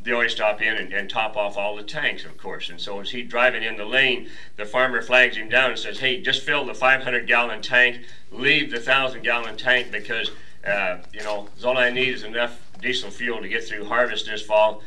[0.03, 2.69] they always stop in and, and, top off all the tanks, of course.
[2.69, 5.99] And so as he's driving in the lane, the farmer flags him down and says,
[5.99, 10.31] "Hey, just fill the 500 gallon tank, leave the thousand gallon tank because
[10.67, 14.43] uh, you know all I need is enough diesel fuel to get through harvest this
[14.43, 14.83] fall.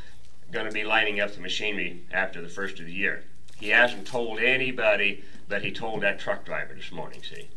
[0.52, 3.24] Going to be lining up the machinery after the first of the year."
[3.60, 7.24] He hasn't told anybody, but he told that truck driver this morning.
[7.24, 7.48] See.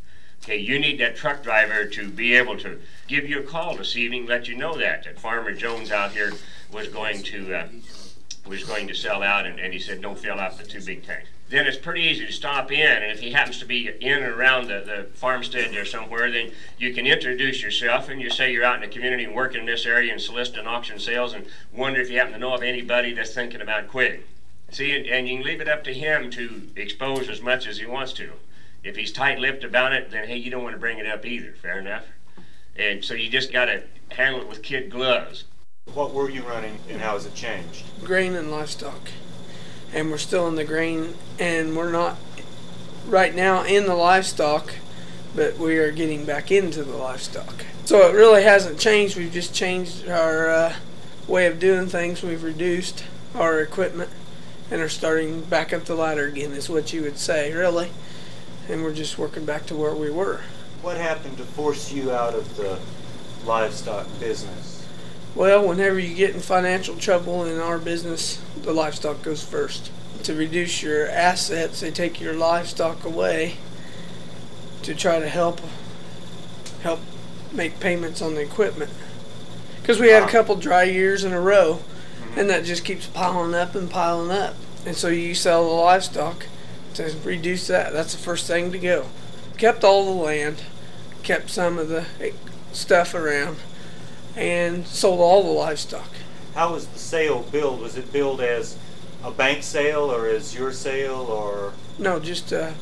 [0.43, 3.95] Okay, you need that truck driver to be able to give you a call this
[3.95, 6.33] evening, let you know that that Farmer Jones out here
[6.73, 7.69] was going to uh,
[8.47, 11.05] was going to sell out, and, and he said don't fill out the two big
[11.05, 11.29] tanks.
[11.51, 14.33] Then it's pretty easy to stop in, and if he happens to be in and
[14.33, 18.65] around the, the farmstead there somewhere, then you can introduce yourself and you say you're
[18.65, 22.01] out in the community and working in this area and soliciting auction sales, and wonder
[22.01, 24.23] if you happen to know of anybody that's thinking about quitting.
[24.71, 27.77] See, and, and you can leave it up to him to expose as much as
[27.77, 28.33] he wants to.
[28.83, 31.53] If he's tight-lipped about it, then hey, you don't want to bring it up either.
[31.61, 32.05] Fair enough.
[32.77, 35.45] And so you just got to handle it with kid gloves.
[35.93, 37.85] What were you running, and how has it changed?
[38.05, 39.11] Grain and livestock,
[39.93, 42.17] and we're still in the grain, and we're not
[43.07, 44.73] right now in the livestock,
[45.35, 47.65] but we are getting back into the livestock.
[47.85, 49.17] So it really hasn't changed.
[49.17, 50.77] We've just changed our uh,
[51.27, 52.23] way of doing things.
[52.23, 54.11] We've reduced our equipment
[54.71, 57.91] and are starting back up the ladder again, is what you would say, really
[58.71, 60.41] and we're just working back to where we were.
[60.83, 62.79] What happened to force you out of the
[63.45, 64.87] livestock business?
[65.35, 69.91] Well, whenever you get in financial trouble in our business, the livestock goes first.
[70.25, 73.57] To reduce your assets, they take your livestock away
[74.83, 75.61] to try to help
[76.83, 77.01] help
[77.53, 78.91] make payments on the equipment.
[79.81, 82.39] Because we had a couple dry years in a row, mm-hmm.
[82.39, 84.55] and that just keeps piling up and piling up.
[84.87, 86.47] And so you sell the livestock,
[86.95, 87.93] to reduce that.
[87.93, 89.07] That's the first thing to go.
[89.59, 90.63] Kept all the land,
[91.23, 92.07] kept some of the
[92.73, 93.57] stuff around,
[94.37, 96.11] and sold all the livestock.
[96.55, 97.81] How was the sale billed?
[97.81, 98.77] Was it billed as
[99.23, 101.73] a bank sale or as your sale or?
[101.99, 102.75] No, just a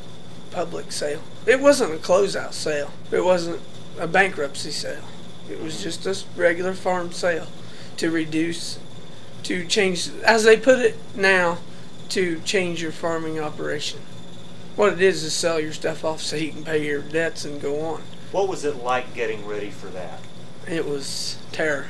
[0.51, 1.23] public sale.
[1.47, 2.90] It wasn't a closeout sale.
[3.11, 3.61] It wasn't
[3.99, 5.05] a bankruptcy sale.
[5.51, 5.83] It was mm-hmm.
[5.85, 7.49] just a regular farm sale
[7.97, 8.79] to reduce,
[9.44, 11.59] to change, as they put it now,
[12.11, 14.01] to change your farming operation.
[14.77, 17.61] What it is is sell your stuff off so you can pay your debts and
[17.61, 18.03] go on.
[18.31, 20.21] What was it like getting ready for that?
[20.68, 21.87] It was terror.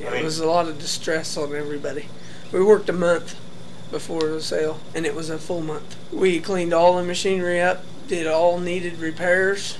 [0.00, 2.08] It mean, was a lot of distress on everybody.
[2.52, 3.36] We worked a month
[3.90, 5.96] before the sale, and it was a full month.
[6.12, 9.76] We cleaned all the machinery up, did all needed repairs,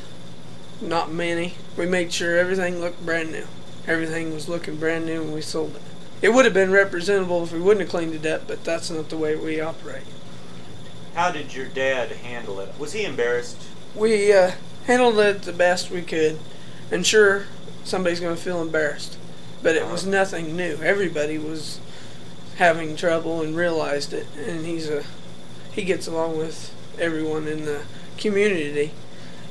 [0.80, 1.54] not many.
[1.76, 3.46] We made sure everything looked brand new.
[3.86, 5.82] Everything was looking brand new when we sold it.
[6.20, 9.08] It would have been representable if we wouldn't have cleaned it up, but that's not
[9.08, 10.02] the way we operate.
[11.14, 12.78] How did your dad handle it?
[12.78, 13.62] Was he embarrassed?
[13.94, 14.52] We uh,
[14.86, 16.38] handled it the best we could,
[16.90, 17.46] and sure,
[17.84, 19.16] somebody's going to feel embarrassed,
[19.62, 20.76] but it was nothing new.
[20.82, 21.80] Everybody was
[22.56, 25.04] having trouble and realized it, and he's a
[25.72, 27.82] he gets along with everyone in the
[28.16, 28.92] community.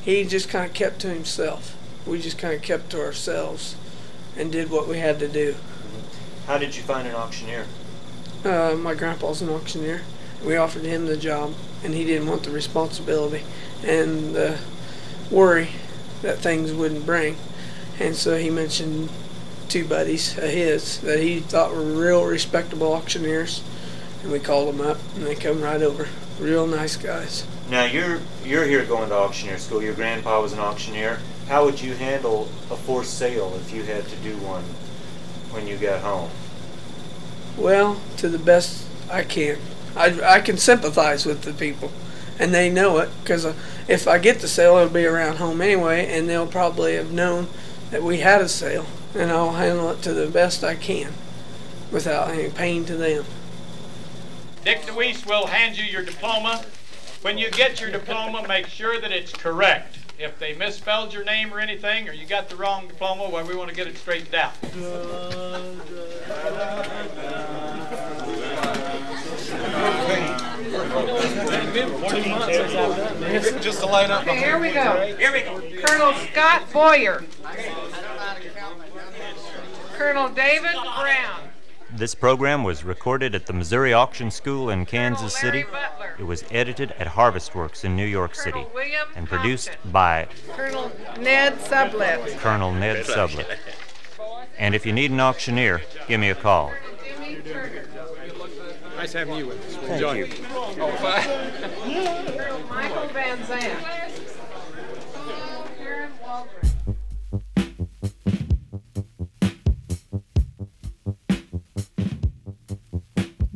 [0.01, 1.75] He just kind of kept to himself.
[2.05, 3.77] We just kind of kept to ourselves
[4.35, 5.55] and did what we had to do.
[6.47, 7.65] How did you find an auctioneer?
[8.45, 10.03] Uh, my grandpa's an auctioneer.
[10.45, 13.43] We offered him the job, and he didn't want the responsibility
[13.85, 14.57] and the
[15.29, 15.71] worry
[16.21, 17.35] that things wouldn't bring.
[17.99, 19.09] And so he mentioned
[19.67, 23.61] two buddies of his that he thought were real respectable auctioneers,
[24.23, 26.07] and we called them up, and they come right over.
[26.39, 27.45] Real nice guys.
[27.69, 29.83] Now you're you're here going to auctioneer school.
[29.83, 31.19] Your grandpa was an auctioneer.
[31.49, 34.63] How would you handle a forced sale if you had to do one
[35.57, 36.29] when you got home?
[37.57, 39.57] Well, to the best I can.
[39.95, 41.91] I, I can sympathize with the people,
[42.37, 43.55] and they know it because uh,
[43.87, 47.47] if I get the sale, it'll be around home anyway, and they'll probably have known
[47.89, 51.11] that we had a sale, and I'll handle it to the best I can
[51.91, 53.25] without any pain to them.
[54.63, 56.63] Dick DeWeese will hand you your diploma.
[57.23, 59.97] When you get your diploma, make sure that it's correct.
[60.19, 63.55] If they misspelled your name or anything, or you got the wrong diploma, well, we
[63.55, 64.53] want to get it straightened out.
[73.61, 74.23] Just to line up.
[74.23, 75.15] Okay, here we go.
[75.19, 75.61] Here we go.
[75.85, 77.23] Colonel Scott Boyer.
[79.93, 81.46] Colonel David Brown.
[81.97, 85.65] This program was recorded at the Missouri Auction School in Kansas City.
[86.19, 88.67] It was edited at Harvestworks in New York City
[89.15, 92.37] and produced by Colonel Ned Sublette.
[92.37, 93.57] Colonel Ned Sublette.
[94.59, 96.71] And if you need an auctioneer, give me a call.
[98.95, 99.75] Nice having you with us.
[99.77, 100.13] Thank Enjoy.
[100.13, 100.27] you.
[100.79, 104.16] Oh, Michael Van Zandt.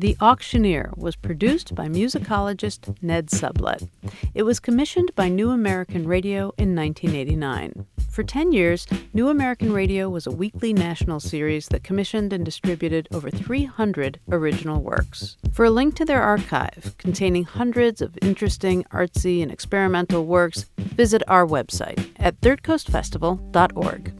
[0.02, 3.88] The Auctioneer was produced by musicologist Ned Sublette.
[4.34, 7.86] It was commissioned by New American Radio in 1989.
[8.10, 13.10] For 10 years, New American Radio was a weekly national series that commissioned and distributed
[13.14, 15.38] over 300 original works.
[15.54, 21.22] For a link to their archive, containing hundreds of interesting, artsy, and experimental works, visit
[21.28, 24.14] our website at thirdcoastfestival.org.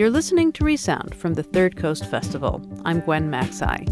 [0.00, 2.62] You're listening to Resound from the Third Coast Festival.
[2.86, 3.86] I'm Gwen Macsai.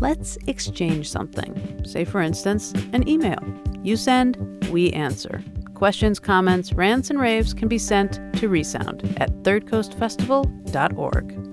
[0.00, 1.84] Let's exchange something.
[1.86, 3.38] Say, for instance, an email.
[3.84, 5.40] You send, we answer.
[5.74, 11.51] Questions, comments, rants, and raves can be sent to Resound at thirdcoastfestival.org.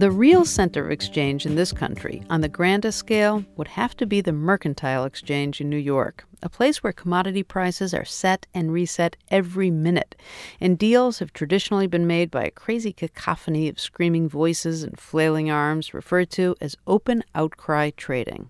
[0.00, 4.06] The real center of exchange in this country, on the grandest scale, would have to
[4.06, 8.72] be the Mercantile Exchange in New York, a place where commodity prices are set and
[8.72, 10.16] reset every minute,
[10.58, 15.50] and deals have traditionally been made by a crazy cacophony of screaming voices and flailing
[15.50, 18.48] arms referred to as open outcry trading.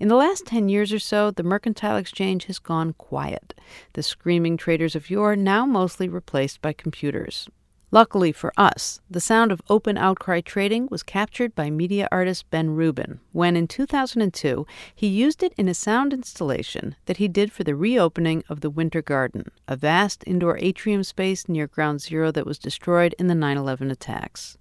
[0.00, 3.54] In the last 10 years or so, the Mercantile Exchange has gone quiet.
[3.92, 7.48] The screaming traders of yore now mostly replaced by computers.
[7.94, 12.70] Luckily for us, the sound of open outcry trading was captured by media artist Ben
[12.70, 17.64] Rubin when, in 2002, he used it in a sound installation that he did for
[17.64, 22.46] the reopening of the Winter Garden, a vast indoor atrium space near Ground Zero that
[22.46, 24.56] was destroyed in the 9 11 attacks.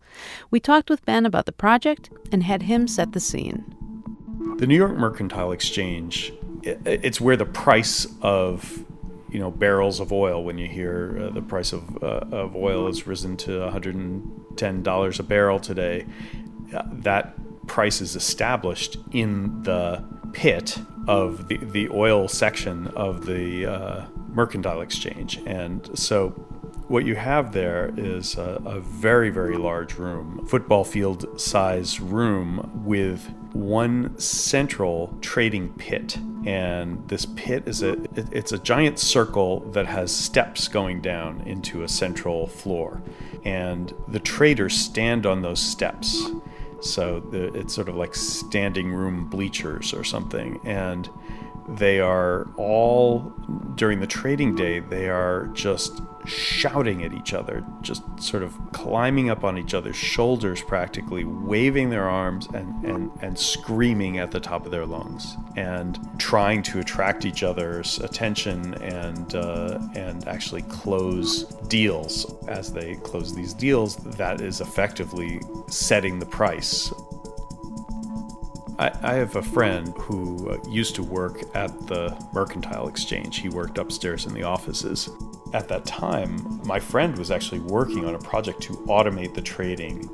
[0.49, 3.63] We talked with Ben about the project and had him set the scene.
[4.57, 8.83] The New York Mercantile Exchange, it's where the price of
[9.31, 12.87] you know barrels of oil when you hear uh, the price of, uh, of oil
[12.87, 16.05] has risen to $110 a barrel today.
[16.91, 17.35] That
[17.67, 20.03] price is established in the
[20.33, 20.77] pit
[21.07, 25.39] of the, the oil section of the uh, mercantile exchange.
[25.45, 26.50] And so
[26.91, 32.69] what you have there is a, a very very large room football field size room
[32.85, 36.17] with one central trading pit.
[36.45, 41.83] And this pit is a it's a giant circle that has steps going down into
[41.83, 43.01] a central floor.
[43.43, 46.29] And the traders stand on those steps.
[46.81, 50.59] So it's sort of like standing room bleachers or something.
[50.63, 51.09] And
[51.67, 53.19] they are all
[53.75, 59.29] during the trading day they are just shouting at each other just sort of climbing
[59.29, 64.39] up on each other's shoulders practically waving their arms and, and, and screaming at the
[64.39, 70.61] top of their lungs and trying to attract each other's attention and uh, and actually
[70.63, 72.33] close deals.
[72.47, 76.93] As they close these deals that is effectively setting the price
[78.79, 83.39] I, I have a friend who uh, used to work at the Mercantile Exchange.
[83.39, 85.09] He worked upstairs in the offices.
[85.53, 90.09] At that time, my friend was actually working on a project to automate the trading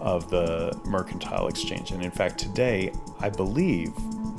[0.00, 1.92] of the Mercantile Exchange.
[1.92, 3.92] And in fact, today, I believe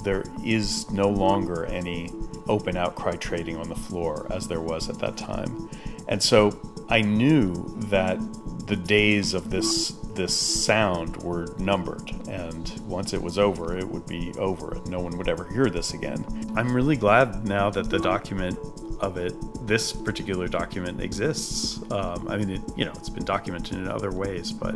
[0.03, 2.11] there is no longer any
[2.47, 5.69] open outcry trading on the floor as there was at that time.
[6.07, 6.59] And so
[6.89, 7.53] I knew
[7.89, 8.19] that
[8.67, 14.05] the days of this this sound were numbered, and once it was over, it would
[14.05, 16.26] be over, and no one would ever hear this again.
[16.55, 18.57] I'm really glad now that the document
[18.99, 19.34] of it,
[19.66, 21.82] this particular document, exists.
[21.91, 24.76] Um, I mean, it, you know, it's been documented in other ways, but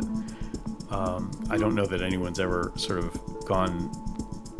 [0.90, 3.90] um, I don't know that anyone's ever sort of gone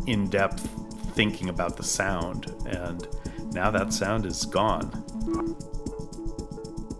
[0.07, 0.69] in depth
[1.15, 3.07] thinking about the sound, and
[3.51, 5.03] now that sound is gone.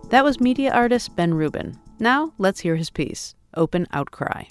[0.10, 1.78] That was media artist Ben Rubin.
[2.00, 4.43] Now let's hear his piece open outcry.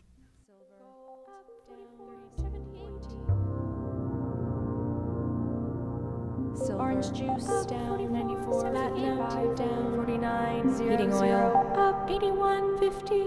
[6.78, 11.74] Orange juice down 94, platinum down 49, zero, heating oil.
[11.76, 13.26] up 81, 50,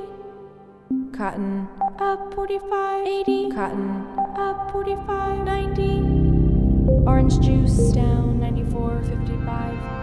[1.15, 1.67] cotton.
[1.99, 4.05] Up 45, 80, cotton.
[4.35, 9.98] Up 45, 90, orange juice down 94, 55.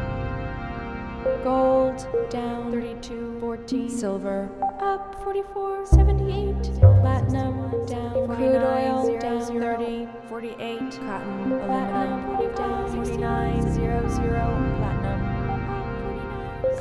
[1.46, 3.88] Gold down 32, 14.
[3.88, 6.56] Silver up 44, 78.
[7.00, 10.90] Platinum down Crude oil down 30, 48.
[11.06, 14.74] Cotton aluminum down 49, 0, 0.
[14.80, 15.22] Platinum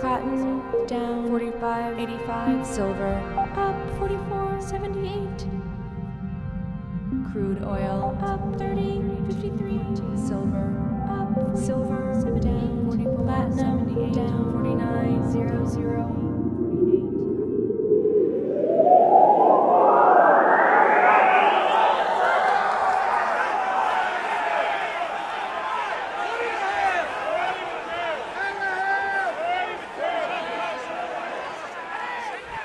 [0.01, 2.65] Cotton down 45, 85.
[2.65, 3.13] Silver
[3.55, 5.47] up 44, 78.
[7.31, 10.17] Crude oil up 30, 53.
[10.17, 10.94] Silver
[11.35, 16.25] silver down, 44, platinum down, 49, 0, 0.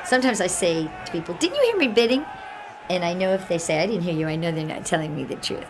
[0.05, 2.25] Sometimes I say to people, Didn't you hear me bidding?
[2.89, 5.15] And I know if they say, I didn't hear you, I know they're not telling
[5.15, 5.67] me the truth.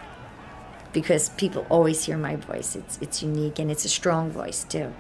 [0.93, 2.75] Because people always hear my voice.
[2.77, 4.93] It's it's unique and it's a strong voice too.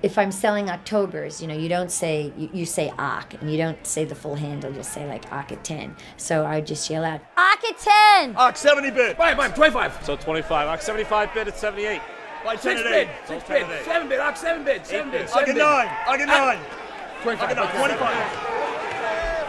[0.00, 3.58] If I'm selling Octobers, you know, you don't say you, you say Ock and you
[3.58, 5.96] don't say the full handle, you say like Ock at ten.
[6.16, 8.36] So I just yell out, Ock at ten!
[8.36, 9.16] Ock 70 bid.
[9.16, 10.04] Fine, fine, 25.
[10.04, 10.68] So 25.
[10.68, 12.00] Ock 75 bid at 78.
[12.44, 15.10] Buy 10 Six at bid, six So 10 bid, seven bid, Ock seven bid, seven
[15.10, 15.62] bid, I'll seven get bid.
[15.62, 15.88] 9.
[16.06, 16.58] I'll get 9.
[17.22, 17.58] 25.
[17.58, 18.58] I'll get 25.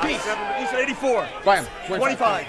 [0.01, 1.27] He's, he's at 84.
[1.45, 1.65] Buy him.
[1.85, 2.47] 25.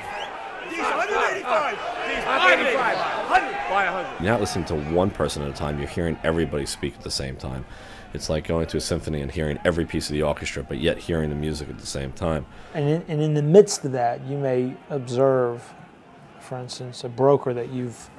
[0.70, 1.76] He's 185.
[2.08, 3.19] He's Buy him.
[3.30, 3.52] 100.
[3.70, 4.22] Buy 100.
[4.22, 5.78] You're not listening to one person at a time.
[5.78, 7.64] You're hearing everybody speak at the same time.
[8.12, 10.98] It's like going to a symphony and hearing every piece of the orchestra, but yet
[10.98, 12.44] hearing the music at the same time.
[12.74, 15.72] And in, and in the midst of that, you may observe,
[16.40, 18.10] for instance, a broker that you've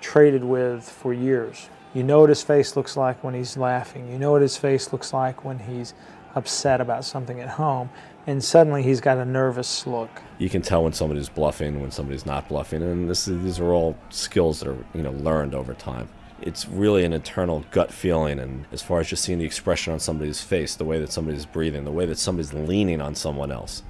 [0.00, 1.68] traded with for years.
[1.92, 4.08] You know what his face looks like when he's laughing.
[4.12, 5.94] You know what his face looks like when he's
[6.36, 7.90] upset about something at home.
[8.26, 10.10] And suddenly he's got a nervous look.
[10.38, 13.72] You can tell when somebody's bluffing, when somebody's not bluffing, and this is, these are
[13.72, 16.08] all skills that are you know learned over time.
[16.42, 20.00] It's really an internal gut feeling, and as far as just seeing the expression on
[20.00, 23.82] somebody's face, the way that somebody's breathing, the way that somebody's leaning on someone else.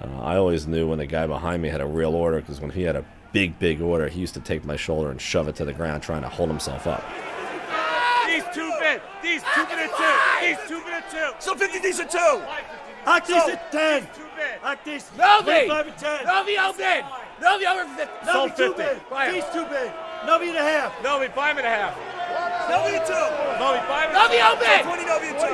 [0.00, 2.70] Uh, I always knew when the guy behind me had a real order because when
[2.70, 5.56] he had a big, big order, he used to take my shoulder and shove it
[5.56, 7.02] to the ground, trying to hold himself up.
[8.26, 9.00] These two bid.
[9.22, 10.46] These two bid at 2.
[10.46, 11.32] These two bid at 2.
[11.40, 12.18] So 50 these at 2.
[13.06, 14.06] Ock these at 10.
[14.62, 15.10] Ock these.
[15.16, 15.66] Novi!
[15.66, 16.24] 25 at 10.
[16.26, 17.04] Novi out bid!
[17.40, 18.26] Novi over 50.
[18.26, 18.82] Sold 50.
[19.10, 19.34] Buy him.
[19.34, 19.92] These two bid.
[20.26, 20.92] Novi and a half.
[21.02, 21.96] Novi, buy him and a half.
[22.68, 23.12] Novi 2.
[23.58, 24.82] Novi, buy him Novi out bid!
[24.84, 25.48] 20 Novi at 2.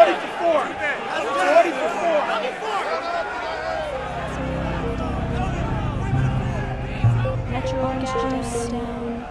[0.00, 0.60] 40 for 4.
[0.60, 2.28] 40 for 4.
[2.28, 3.40] Novi 4.
[7.50, 9.26] Natural orange juice down,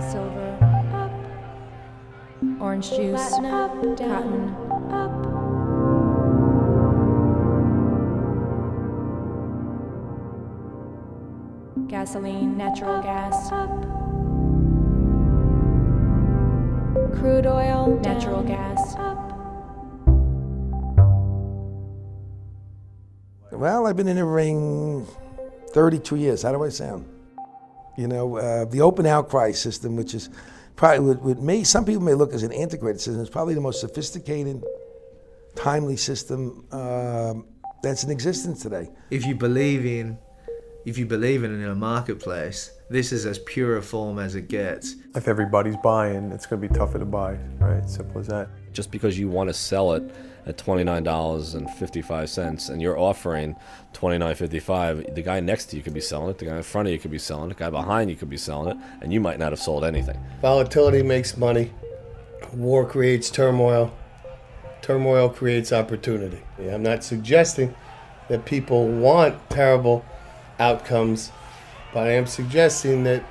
[0.00, 0.50] silver
[0.94, 1.12] up,
[2.60, 4.56] orange juice up, cotton
[4.90, 5.25] up.
[11.88, 13.70] Gasoline, natural gas up.
[17.14, 19.16] Crude oil, natural gas up.
[23.52, 25.06] Well, I've been in the ring
[25.70, 26.42] 32 years.
[26.42, 27.08] How do I sound?
[27.96, 30.28] You know, uh, the open outcry system, which is
[30.74, 33.20] probably with, with me, some people may look as an antiquated system.
[33.20, 34.62] It's probably the most sophisticated,
[35.54, 37.46] timely system um,
[37.82, 38.90] that's in existence today.
[39.10, 40.18] if you believe in
[40.86, 44.36] if you believe in it in a marketplace this is as pure a form as
[44.36, 47.84] it gets If everybody's buying, it's going to be tougher to buy, right?
[47.88, 48.48] Simple as that.
[48.72, 50.04] Just because you want to sell it
[50.46, 53.56] at $29.55 and you're offering
[53.92, 56.92] $29.55, the guy next to you could be selling it, the guy in front of
[56.92, 59.20] you could be selling it, the guy behind you could be selling it, and you
[59.20, 60.16] might not have sold anything.
[60.40, 61.72] Volatility makes money.
[62.54, 63.92] War creates turmoil.
[64.82, 66.38] Turmoil creates opportunity.
[66.60, 67.74] I'm not suggesting
[68.28, 70.04] that people want terrible
[70.58, 71.32] outcomes,
[71.92, 73.22] but I am suggesting that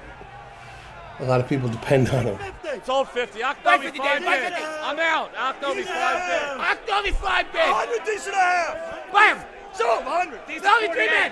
[1.19, 2.39] a lot of people depend on them.
[2.83, 3.41] Sold 50.
[3.41, 4.53] Ock Buy 50 5 Dan, buy bid.
[4.53, 5.31] I'm out.
[5.37, 6.59] Ock Novi 5 bid.
[6.59, 7.71] Ock Novi 5 bid.
[7.71, 9.11] 100 these and a half.
[9.13, 9.39] Buy him.
[9.73, 10.39] Sold 100.
[10.47, 11.09] These Novi at 3 48.
[11.09, 11.31] bid.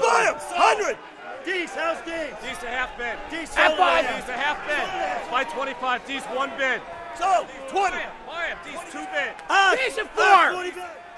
[0.00, 0.34] Buy him.
[0.34, 0.98] 100.
[1.44, 2.32] These, how's these?
[2.40, 3.20] These a half bid.
[3.30, 3.78] These Half sold.
[3.78, 4.08] five.
[4.08, 5.30] These a half bid.
[5.30, 6.06] Buy 25.
[6.08, 6.80] These one bid.
[7.20, 7.46] Sold.
[7.68, 8.00] 20.
[8.44, 8.58] Buy him.
[8.64, 9.78] These two bid.
[9.78, 10.64] These are four.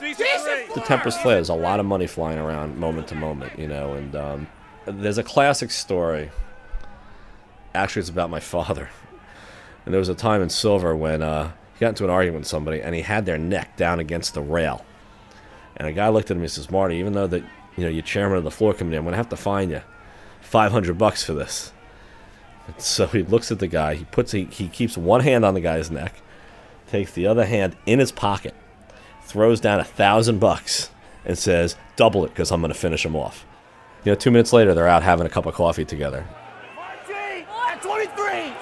[0.01, 0.75] These These are are three.
[0.75, 3.95] The Tempest Flare, there's a lot of money flying around moment to moment, you know,
[3.95, 4.47] and um,
[4.85, 6.31] there's a classic story.
[7.75, 8.89] Actually, it's about my father.
[9.85, 12.49] And there was a time in Silver when uh, he got into an argument with
[12.49, 14.85] somebody and he had their neck down against the rail.
[15.77, 17.43] And a guy looked at him and says, Marty, even though that
[17.77, 19.83] you know you're chairman of the floor committee, I'm gonna have to fine you
[20.41, 21.73] 500 bucks for this.
[22.67, 23.95] And so he looks at the guy.
[23.95, 26.15] He puts he, he keeps one hand on the guy's neck,
[26.89, 28.55] takes the other hand in his pocket,
[29.23, 30.91] throws down a thousand bucks,
[31.25, 33.45] and says, "Double it because I'm gonna finish him off."
[34.05, 36.25] You know, two minutes later, they're out having a cup of coffee together.
[37.69, 38.53] At 23.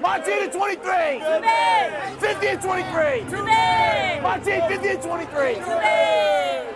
[0.00, 1.20] Martine at 23.
[2.18, 4.20] 50 at 23.
[4.22, 6.73] Martine 50 at 23.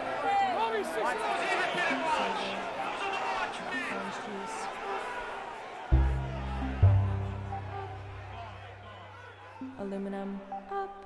[9.81, 10.41] Aluminum
[10.73, 11.05] up.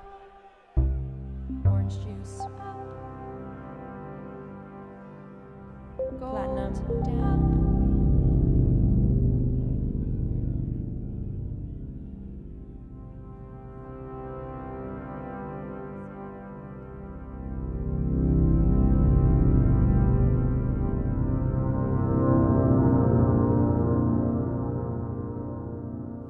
[1.63, 2.51] Orange juice up.
[6.19, 7.63] Platinum down.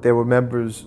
[0.02, 0.84] There were members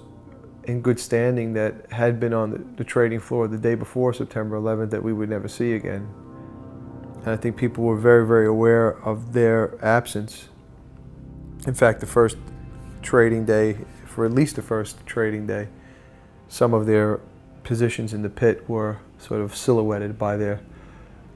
[0.68, 4.58] in good standing that had been on the, the trading floor the day before September
[4.58, 6.08] 11th that we would never see again.
[7.22, 10.50] And I think people were very, very aware of their absence.
[11.66, 12.38] In fact, the first
[13.02, 15.70] trading day, for at least the first trading day,
[16.50, 17.22] some of their
[17.64, 20.62] positions in the pit were sort of silhouetted by their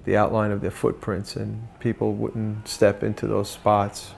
[0.03, 4.13] the outline of their footprints and people wouldn't step into those spots.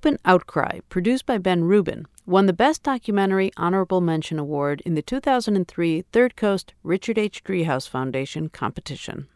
[0.00, 5.02] Open Outcry, produced by Ben Rubin, won the Best Documentary Honorable Mention Award in the
[5.02, 7.44] 2003 Third Coast Richard H.
[7.44, 9.28] Driehaus Foundation competition.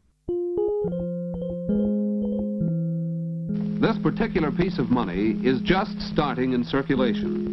[3.79, 7.51] This particular piece of money is just starting in circulation.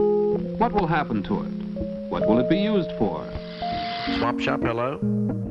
[0.58, 1.52] What will happen to it?
[2.08, 3.28] What will it be used for?
[4.20, 5.00] Swap shop, hello?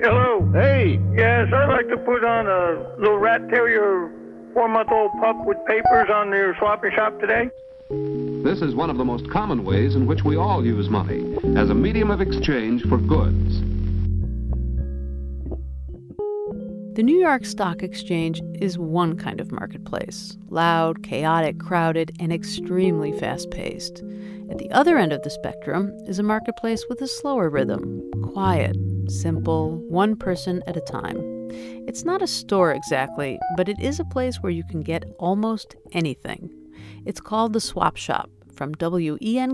[0.00, 0.50] Hello.
[0.54, 0.98] Hey.
[1.14, 4.10] Yes, I'd like to put on a little rat terrier
[4.52, 7.50] four-month-old pup with papers on their swapping shop today.
[8.42, 11.70] This is one of the most common ways in which we all use money as
[11.70, 13.60] a medium of exchange for goods.
[16.94, 23.12] The New York Stock Exchange is one kind of marketplace loud, chaotic, crowded, and extremely
[23.18, 24.02] fast paced.
[24.50, 28.76] At the other end of the spectrum is a marketplace with a slower rhythm quiet,
[29.08, 31.39] simple, one person at a time.
[31.86, 35.76] It's not a store exactly, but it is a place where you can get almost
[35.92, 36.50] anything.
[37.04, 39.50] It's called the Swap Shop from WENKWTPR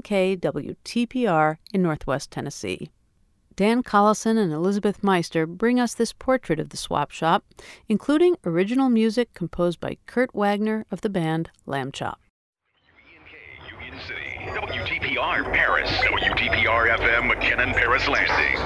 [1.73, 2.91] in Northwest Tennessee.
[3.57, 7.43] Dan Collison and Elizabeth Meister bring us this portrait of the swap shop,
[7.89, 12.17] including original music composed by Kurt Wagner of the band Lambchop.
[14.47, 18.57] WTPR Paris, WTPR FM McKinnon Paris Lansing.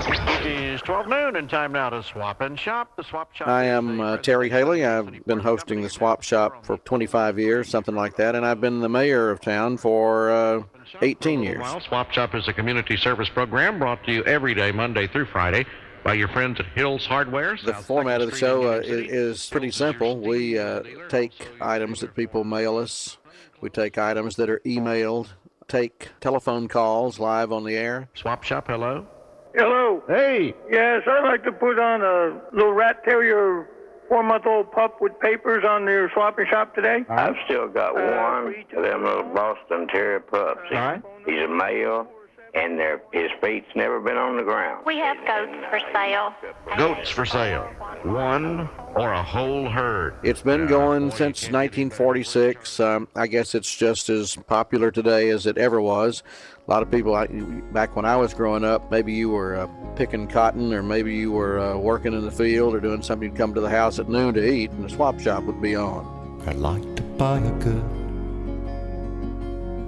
[0.51, 2.97] Is 12 noon and time now to swap and shop.
[2.97, 3.47] The swap shop.
[3.47, 4.85] I am uh, Terry Haley.
[4.85, 8.81] I've been hosting the Swap Shop for 25 years, something like that, and I've been
[8.81, 10.63] the mayor of town for uh,
[11.03, 11.65] 18 years.
[11.87, 15.67] Swap Shop is a community service program brought to you every day, Monday through Friday,
[16.03, 17.57] by your friends at Hills Hardware.
[17.65, 20.19] The format of the show uh, is, is pretty simple.
[20.19, 23.19] We uh, take items that people mail us.
[23.61, 25.29] We take items that are emailed,
[25.69, 28.09] take telephone calls live on the air.
[28.15, 29.07] Swap Shop, hello.
[29.55, 30.03] Hello.
[30.07, 30.55] Hey.
[30.71, 33.69] Yes, I'd like to put on a little rat terrier
[34.09, 37.05] four-month-old pup with papers on their swapping shop today.
[37.09, 38.01] I've still got Uh,
[38.45, 40.61] one of them little Boston Terrier pups.
[40.73, 41.03] All right.
[41.27, 42.09] He's a male,
[42.55, 44.85] and their his feet's never been on the ground.
[44.87, 46.35] We have goats for sale.
[46.77, 47.65] Goats for sale.
[48.03, 50.15] One or a whole herd.
[50.23, 52.81] It's been going since 1946.
[52.81, 56.23] Um, I guess it's just as popular today as it ever was.
[56.67, 59.67] A lot of people, I, back when I was growing up, maybe you were uh,
[59.97, 63.29] picking cotton or maybe you were uh, working in the field or doing something.
[63.29, 65.75] You'd come to the house at noon to eat, and the swap shop would be
[65.75, 66.43] on.
[66.47, 67.85] I'd like to buy a good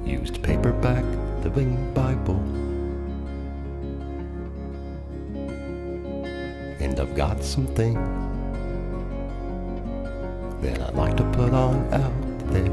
[0.04, 1.04] used paperback
[1.42, 2.38] living Bible.
[6.80, 7.98] And I've got some things
[10.62, 12.70] that I'd like to put on out there.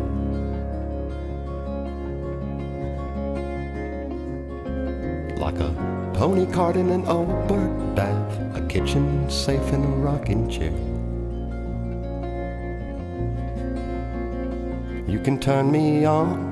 [5.38, 5.74] Like a
[6.13, 10.74] pony cart in an old bird bath, a kitchen safe in a rocking chair.
[15.09, 16.49] You can turn me on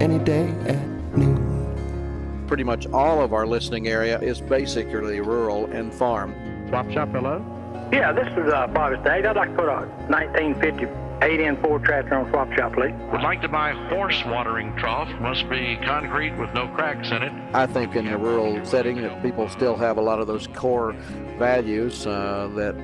[0.00, 0.86] any day at
[1.16, 2.44] noon.
[2.46, 6.34] Pretty much all of our listening area is basically rural and farm.
[6.68, 7.44] Swap shop, hello.
[7.92, 9.26] Yeah, this is uh, Bobby State.
[9.26, 10.86] I'd like to put a 1950
[11.20, 12.94] 8N Ford tractor on swap shop, please.
[13.10, 15.08] Would like to buy horse watering trough.
[15.20, 17.32] Must be concrete with no cracks in it.
[17.52, 20.92] I think in a rural setting that people still have a lot of those core
[21.36, 22.76] values uh, that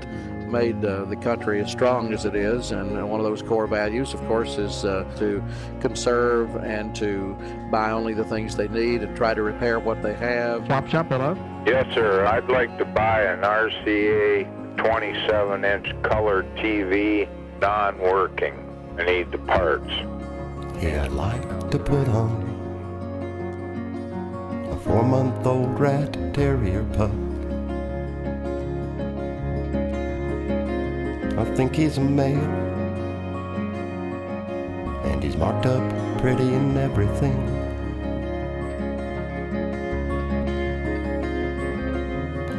[0.54, 2.70] made uh, the country as strong as it is.
[2.70, 5.42] And one of those core values, of course, is uh, to
[5.80, 7.36] conserve and to
[7.72, 10.64] buy only the things they need and try to repair what they have.
[10.66, 11.36] Swap shop, hello.
[11.66, 12.24] Yes, sir.
[12.24, 17.28] I'd like to buy an RCA 27-inch color TV,
[17.60, 18.54] non-working.
[18.96, 19.90] I need the parts.
[20.80, 22.30] Yeah, I'd like to put on
[24.70, 27.23] a four month old rat terrier pup.
[31.44, 32.50] I think he's a male,
[35.04, 35.82] and he's marked up
[36.18, 37.38] pretty and everything.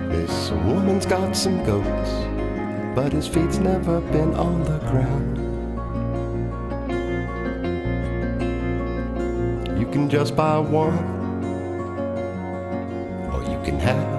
[0.09, 2.11] This woman's got some goats,
[2.95, 5.37] but his feet's never been on the ground.
[9.79, 10.99] You can just buy one,
[13.33, 14.14] or you can have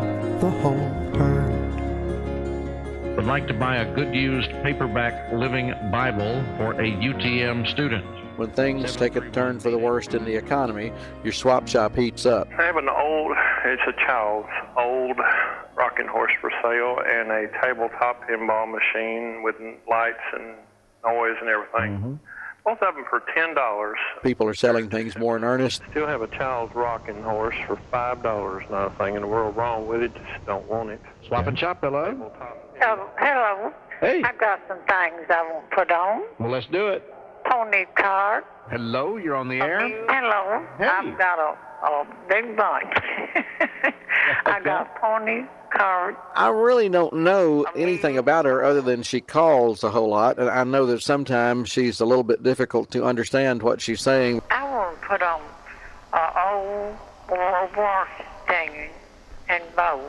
[3.36, 8.02] like to buy a good used paperback Living Bible for a UTM student.
[8.38, 10.90] When things take a turn for the worst in the economy,
[11.22, 12.48] your swap shop heats up.
[12.58, 15.18] I have an old, it's a child's old
[15.76, 19.56] rocking horse for sale and a tabletop pinball machine with
[19.86, 20.54] lights and
[21.04, 21.98] noise and everything.
[21.98, 22.14] Mm-hmm.
[22.66, 23.96] Both of them for ten dollars.
[24.24, 25.82] People are selling things more in earnest.
[25.92, 28.64] Still have a child's rocking horse for five dollars.
[28.68, 30.12] Not a thing in the world wrong with it.
[30.14, 31.00] Just don't want it.
[31.28, 32.08] Swap and shop, hello.
[32.82, 33.72] Um, hello.
[34.00, 34.22] Hey.
[34.22, 36.22] I've got some things I want to put on.
[36.40, 37.14] Well, let's do it.
[37.50, 38.46] Pony cart.
[38.70, 39.80] Hello, you're on the air.
[40.08, 40.66] Hello.
[40.80, 42.92] I've got a, a big bunch.
[44.46, 46.16] I got pony cart.
[46.34, 50.50] I really don't know anything about her other than she calls a whole lot, and
[50.50, 54.42] I know that sometimes she's a little bit difficult to understand what she's saying.
[54.50, 55.40] I want to put on
[56.12, 56.96] a old
[57.30, 58.08] World War
[58.44, 58.90] stand
[59.48, 60.02] and bowl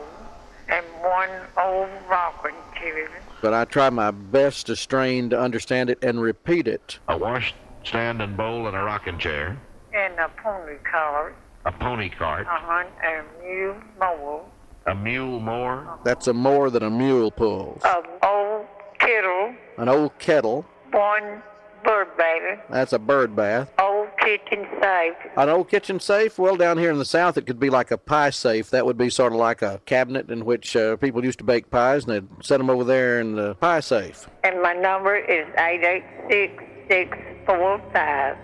[0.68, 3.08] and one old rocking chair.
[3.40, 6.98] But I try my best to strain to understand it and repeat it.
[7.08, 9.56] A wash stand and bowl and a rocking chair.
[9.94, 11.34] and a pony cart.
[11.64, 12.46] A pony cart.
[12.46, 12.84] Uh-huh.
[13.04, 14.40] And a mule mower.
[14.86, 15.98] A mule more.
[16.04, 17.82] That's a more than a mule pulls.
[17.84, 18.66] An old
[18.98, 19.54] kettle.
[19.76, 20.64] An old kettle.
[20.92, 21.42] One
[21.84, 22.60] bird bath.
[22.70, 23.70] That's a bird bath.
[23.78, 25.14] Old kitchen safe.
[25.36, 26.38] An old kitchen safe?
[26.38, 28.70] Well, down here in the South, it could be like a pie safe.
[28.70, 31.70] That would be sort of like a cabinet in which uh, people used to bake
[31.70, 34.28] pies, and they'd set them over there in the pie safe.
[34.44, 38.36] And my number is 886-645.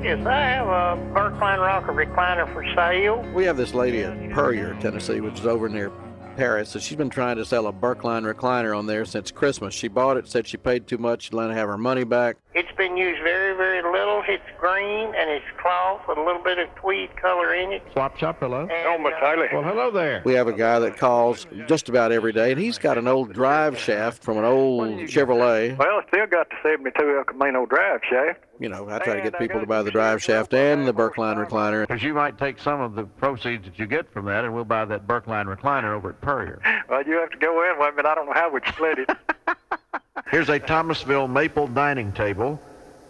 [0.03, 3.25] Yes, I have a Parkline Rocker recliner for sale.
[3.33, 5.89] We have this lady in Puryear, Tennessee, which is over near
[6.35, 9.73] Paris, and she's been trying to sell a Berkline recliner on there since Christmas.
[9.73, 12.37] She bought it, said she paid too much, she'd let her have her money back.
[12.53, 14.23] It's been used very, very little.
[14.25, 17.83] It's green and it's cloth with a little bit of tweed color in it.
[17.91, 18.69] Swap shop, hello.
[18.85, 19.47] Oh, Miss Haley.
[19.49, 20.21] Uh, well, hello there.
[20.23, 23.33] We have a guy that calls just about every day, and he's got an old
[23.33, 25.77] drive shaft from an old Chevrolet.
[25.77, 28.39] Well, still got the 72 El Camino drive shaft.
[28.61, 31.45] You know, I try to get people to buy the drive shaft and the Berkline
[31.45, 31.85] recliner.
[31.85, 34.63] Because you might take some of the proceeds that you get from that, and we'll
[34.63, 36.61] buy that Berkline recliner over at Puryear.
[36.89, 38.03] Well, you have to go in with me.
[38.09, 39.09] I don't know how we'd split it.
[40.31, 42.61] Here's a Thomasville maple dining table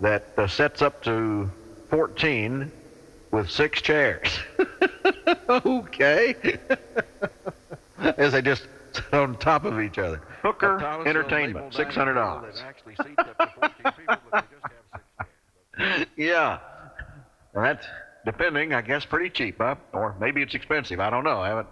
[0.01, 1.49] that uh, sets up to
[1.89, 2.71] 14
[3.31, 4.27] with six chairs.
[5.49, 6.57] okay.
[7.99, 10.21] As they just sit on top of each other.
[10.41, 12.63] Hooker Entertainment, $600.
[16.17, 16.59] yeah.
[17.53, 17.85] And that's
[18.25, 19.75] depending, I guess, pretty cheap, huh?
[19.93, 20.99] Or maybe it's expensive.
[20.99, 21.41] I don't know.
[21.41, 21.67] I haven't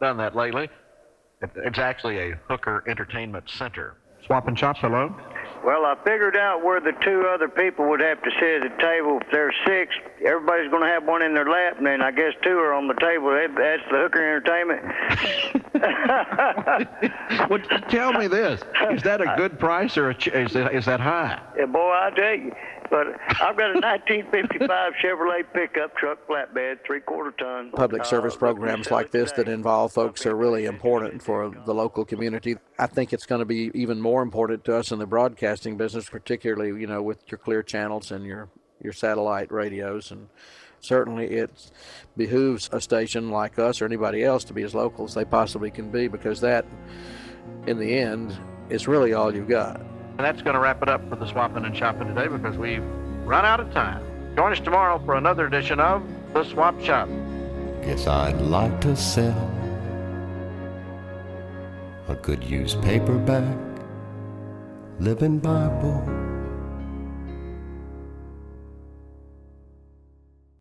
[0.00, 0.68] done that lately.
[1.42, 3.96] It's actually a Hooker Entertainment Center.
[4.26, 5.14] Swap and shop, hello?
[5.64, 8.82] Well, I figured out where the two other people would have to sit at the
[8.82, 9.18] table.
[9.20, 9.94] If there's six,
[10.24, 12.88] everybody's going to have one in their lap, and then I guess two are on
[12.88, 13.30] the table.
[13.30, 14.82] That's the Hooker Entertainment.
[17.50, 17.58] well,
[17.88, 21.00] tell me this: is that a good price or a ch- is that, is that
[21.00, 21.38] high?
[21.56, 22.52] Yeah, boy, I tell you.
[22.90, 23.06] But
[23.40, 27.70] I've got a 1955 Chevrolet pickup truck flatbed, three-quarter ton.
[27.70, 32.04] Public Uh, service programs like this that involve folks are really important for the local
[32.04, 32.56] community.
[32.78, 36.10] I think it's going to be even more important to us in the broadcasting business,
[36.10, 38.48] particularly, you know, with your clear channels and your,
[38.82, 40.10] your satellite radios.
[40.10, 40.28] And
[40.80, 41.70] certainly it
[42.16, 45.70] behooves a station like us or anybody else to be as local as they possibly
[45.70, 46.66] can be because that,
[47.68, 48.36] in the end,
[48.68, 49.80] is really all you've got.
[50.20, 52.84] And that's going to wrap it up for the swapping and shopping today because we've
[53.24, 54.04] run out of time.
[54.36, 56.02] Join us tomorrow for another edition of
[56.34, 57.08] the Swap Shop.
[57.80, 59.50] Guess I'd like to sell
[62.08, 63.56] a good used paperback,
[64.98, 66.04] living Bible.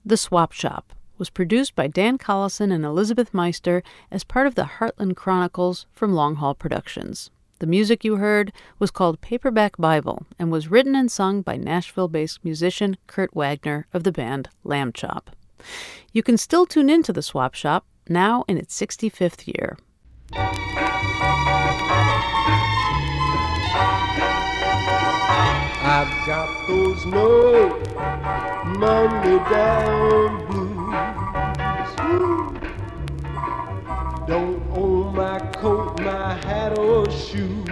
[0.05, 4.69] The Swap Shop was produced by Dan Collison and Elizabeth Meister as part of the
[4.79, 7.29] Heartland Chronicles from Long Haul Productions.
[7.59, 12.07] The music you heard was called Paperback Bible and was written and sung by Nashville
[12.07, 15.27] based musician Kurt Wagner of the band Lambchop.
[16.13, 19.77] You can still tune in to the Swap Shop now in its 65th year.
[25.81, 27.03] I've got those
[29.51, 30.69] down blues.
[34.27, 34.88] Don't
[35.19, 37.65] my coat, my hat, or shoes.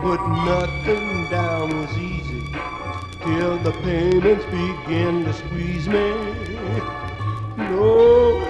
[0.00, 0.20] Put
[0.50, 2.42] nothing down was easy
[3.22, 6.08] till the payments began to squeeze me.
[7.58, 8.40] No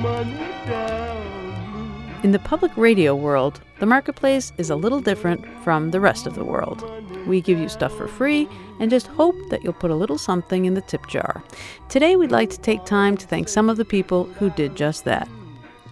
[0.00, 0.38] money
[0.68, 2.20] down.
[2.22, 6.36] In the public radio world, the marketplace is a little different from the rest of
[6.36, 6.88] the world.
[7.26, 8.48] We give you stuff for free
[8.78, 11.42] and just hope that you'll put a little something in the tip jar.
[11.88, 15.04] Today, we'd like to take time to thank some of the people who did just
[15.04, 15.28] that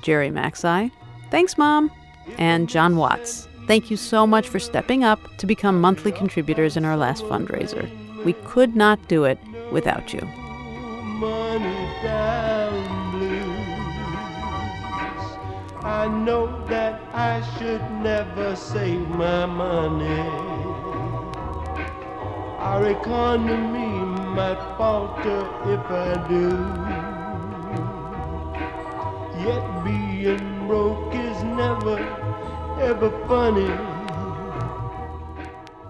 [0.05, 0.92] Jerry Maxey,
[1.30, 1.90] thanks, Mom,
[2.36, 3.48] and John Watts.
[3.66, 7.88] Thank you so much for stepping up to become monthly contributors in our last fundraiser.
[8.22, 9.38] We could not do it
[9.72, 10.20] without you.
[15.82, 20.20] I know that I should never save my money.
[22.59, 24.05] Our economy
[24.36, 26.93] might falter if I do.
[29.45, 31.99] Yet being broke is never,
[32.80, 33.68] ever funny.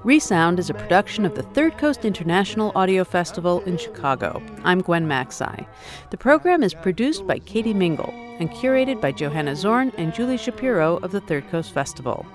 [0.03, 4.43] Resound is a production of the Third Coast International Audio Festival in Chicago.
[4.65, 5.69] I'm Gwen Macsai.
[6.11, 10.97] The program is produced by Katie Mingle and curated by Johanna Zorn and Julie Shapiro
[10.97, 12.27] of the Third Coast Festival.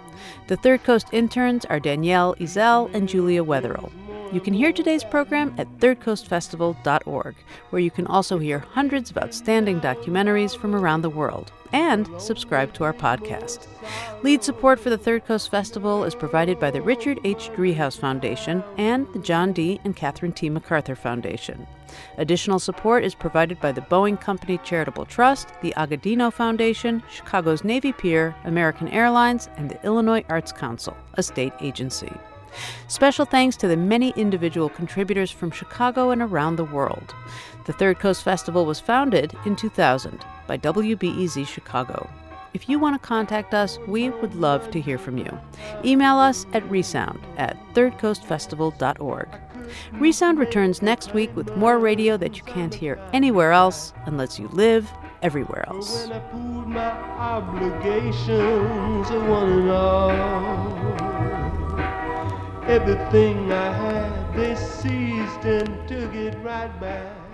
[0.47, 3.91] The Third Coast interns are Danielle Ezel and Julia Wetherill.
[4.31, 7.35] You can hear today's program at thirdcoastfestival.org,
[7.71, 12.71] where you can also hear hundreds of outstanding documentaries from around the world and subscribe
[12.73, 13.67] to our podcast.
[14.21, 17.49] Lead support for the Third Coast Festival is provided by the Richard H.
[17.55, 19.79] Driehaus Foundation and the John D.
[19.83, 20.47] and Catherine T.
[20.47, 21.65] MacArthur Foundation.
[22.19, 27.93] Additional support is provided by the Boeing Company Charitable Trust, the Agudino Foundation, Chicago's Navy
[27.93, 32.11] Pier, American Airlines, and the Illinois Arts Council, a state agency.
[32.87, 37.13] Special thanks to the many individual contributors from Chicago and around the world.
[37.65, 42.09] The Third Coast Festival was founded in 2000 by WBEZ Chicago.
[42.53, 45.39] If you want to contact us, we would love to hear from you.
[45.85, 49.29] Email us at resound at thirdcoastfestival.org.
[49.93, 54.47] Resound returns next week with more radio that you can't hear anywhere else unless you
[54.47, 54.89] live
[55.21, 56.07] everywhere else.
[62.69, 67.28] Everything I had, they seized and took it right back.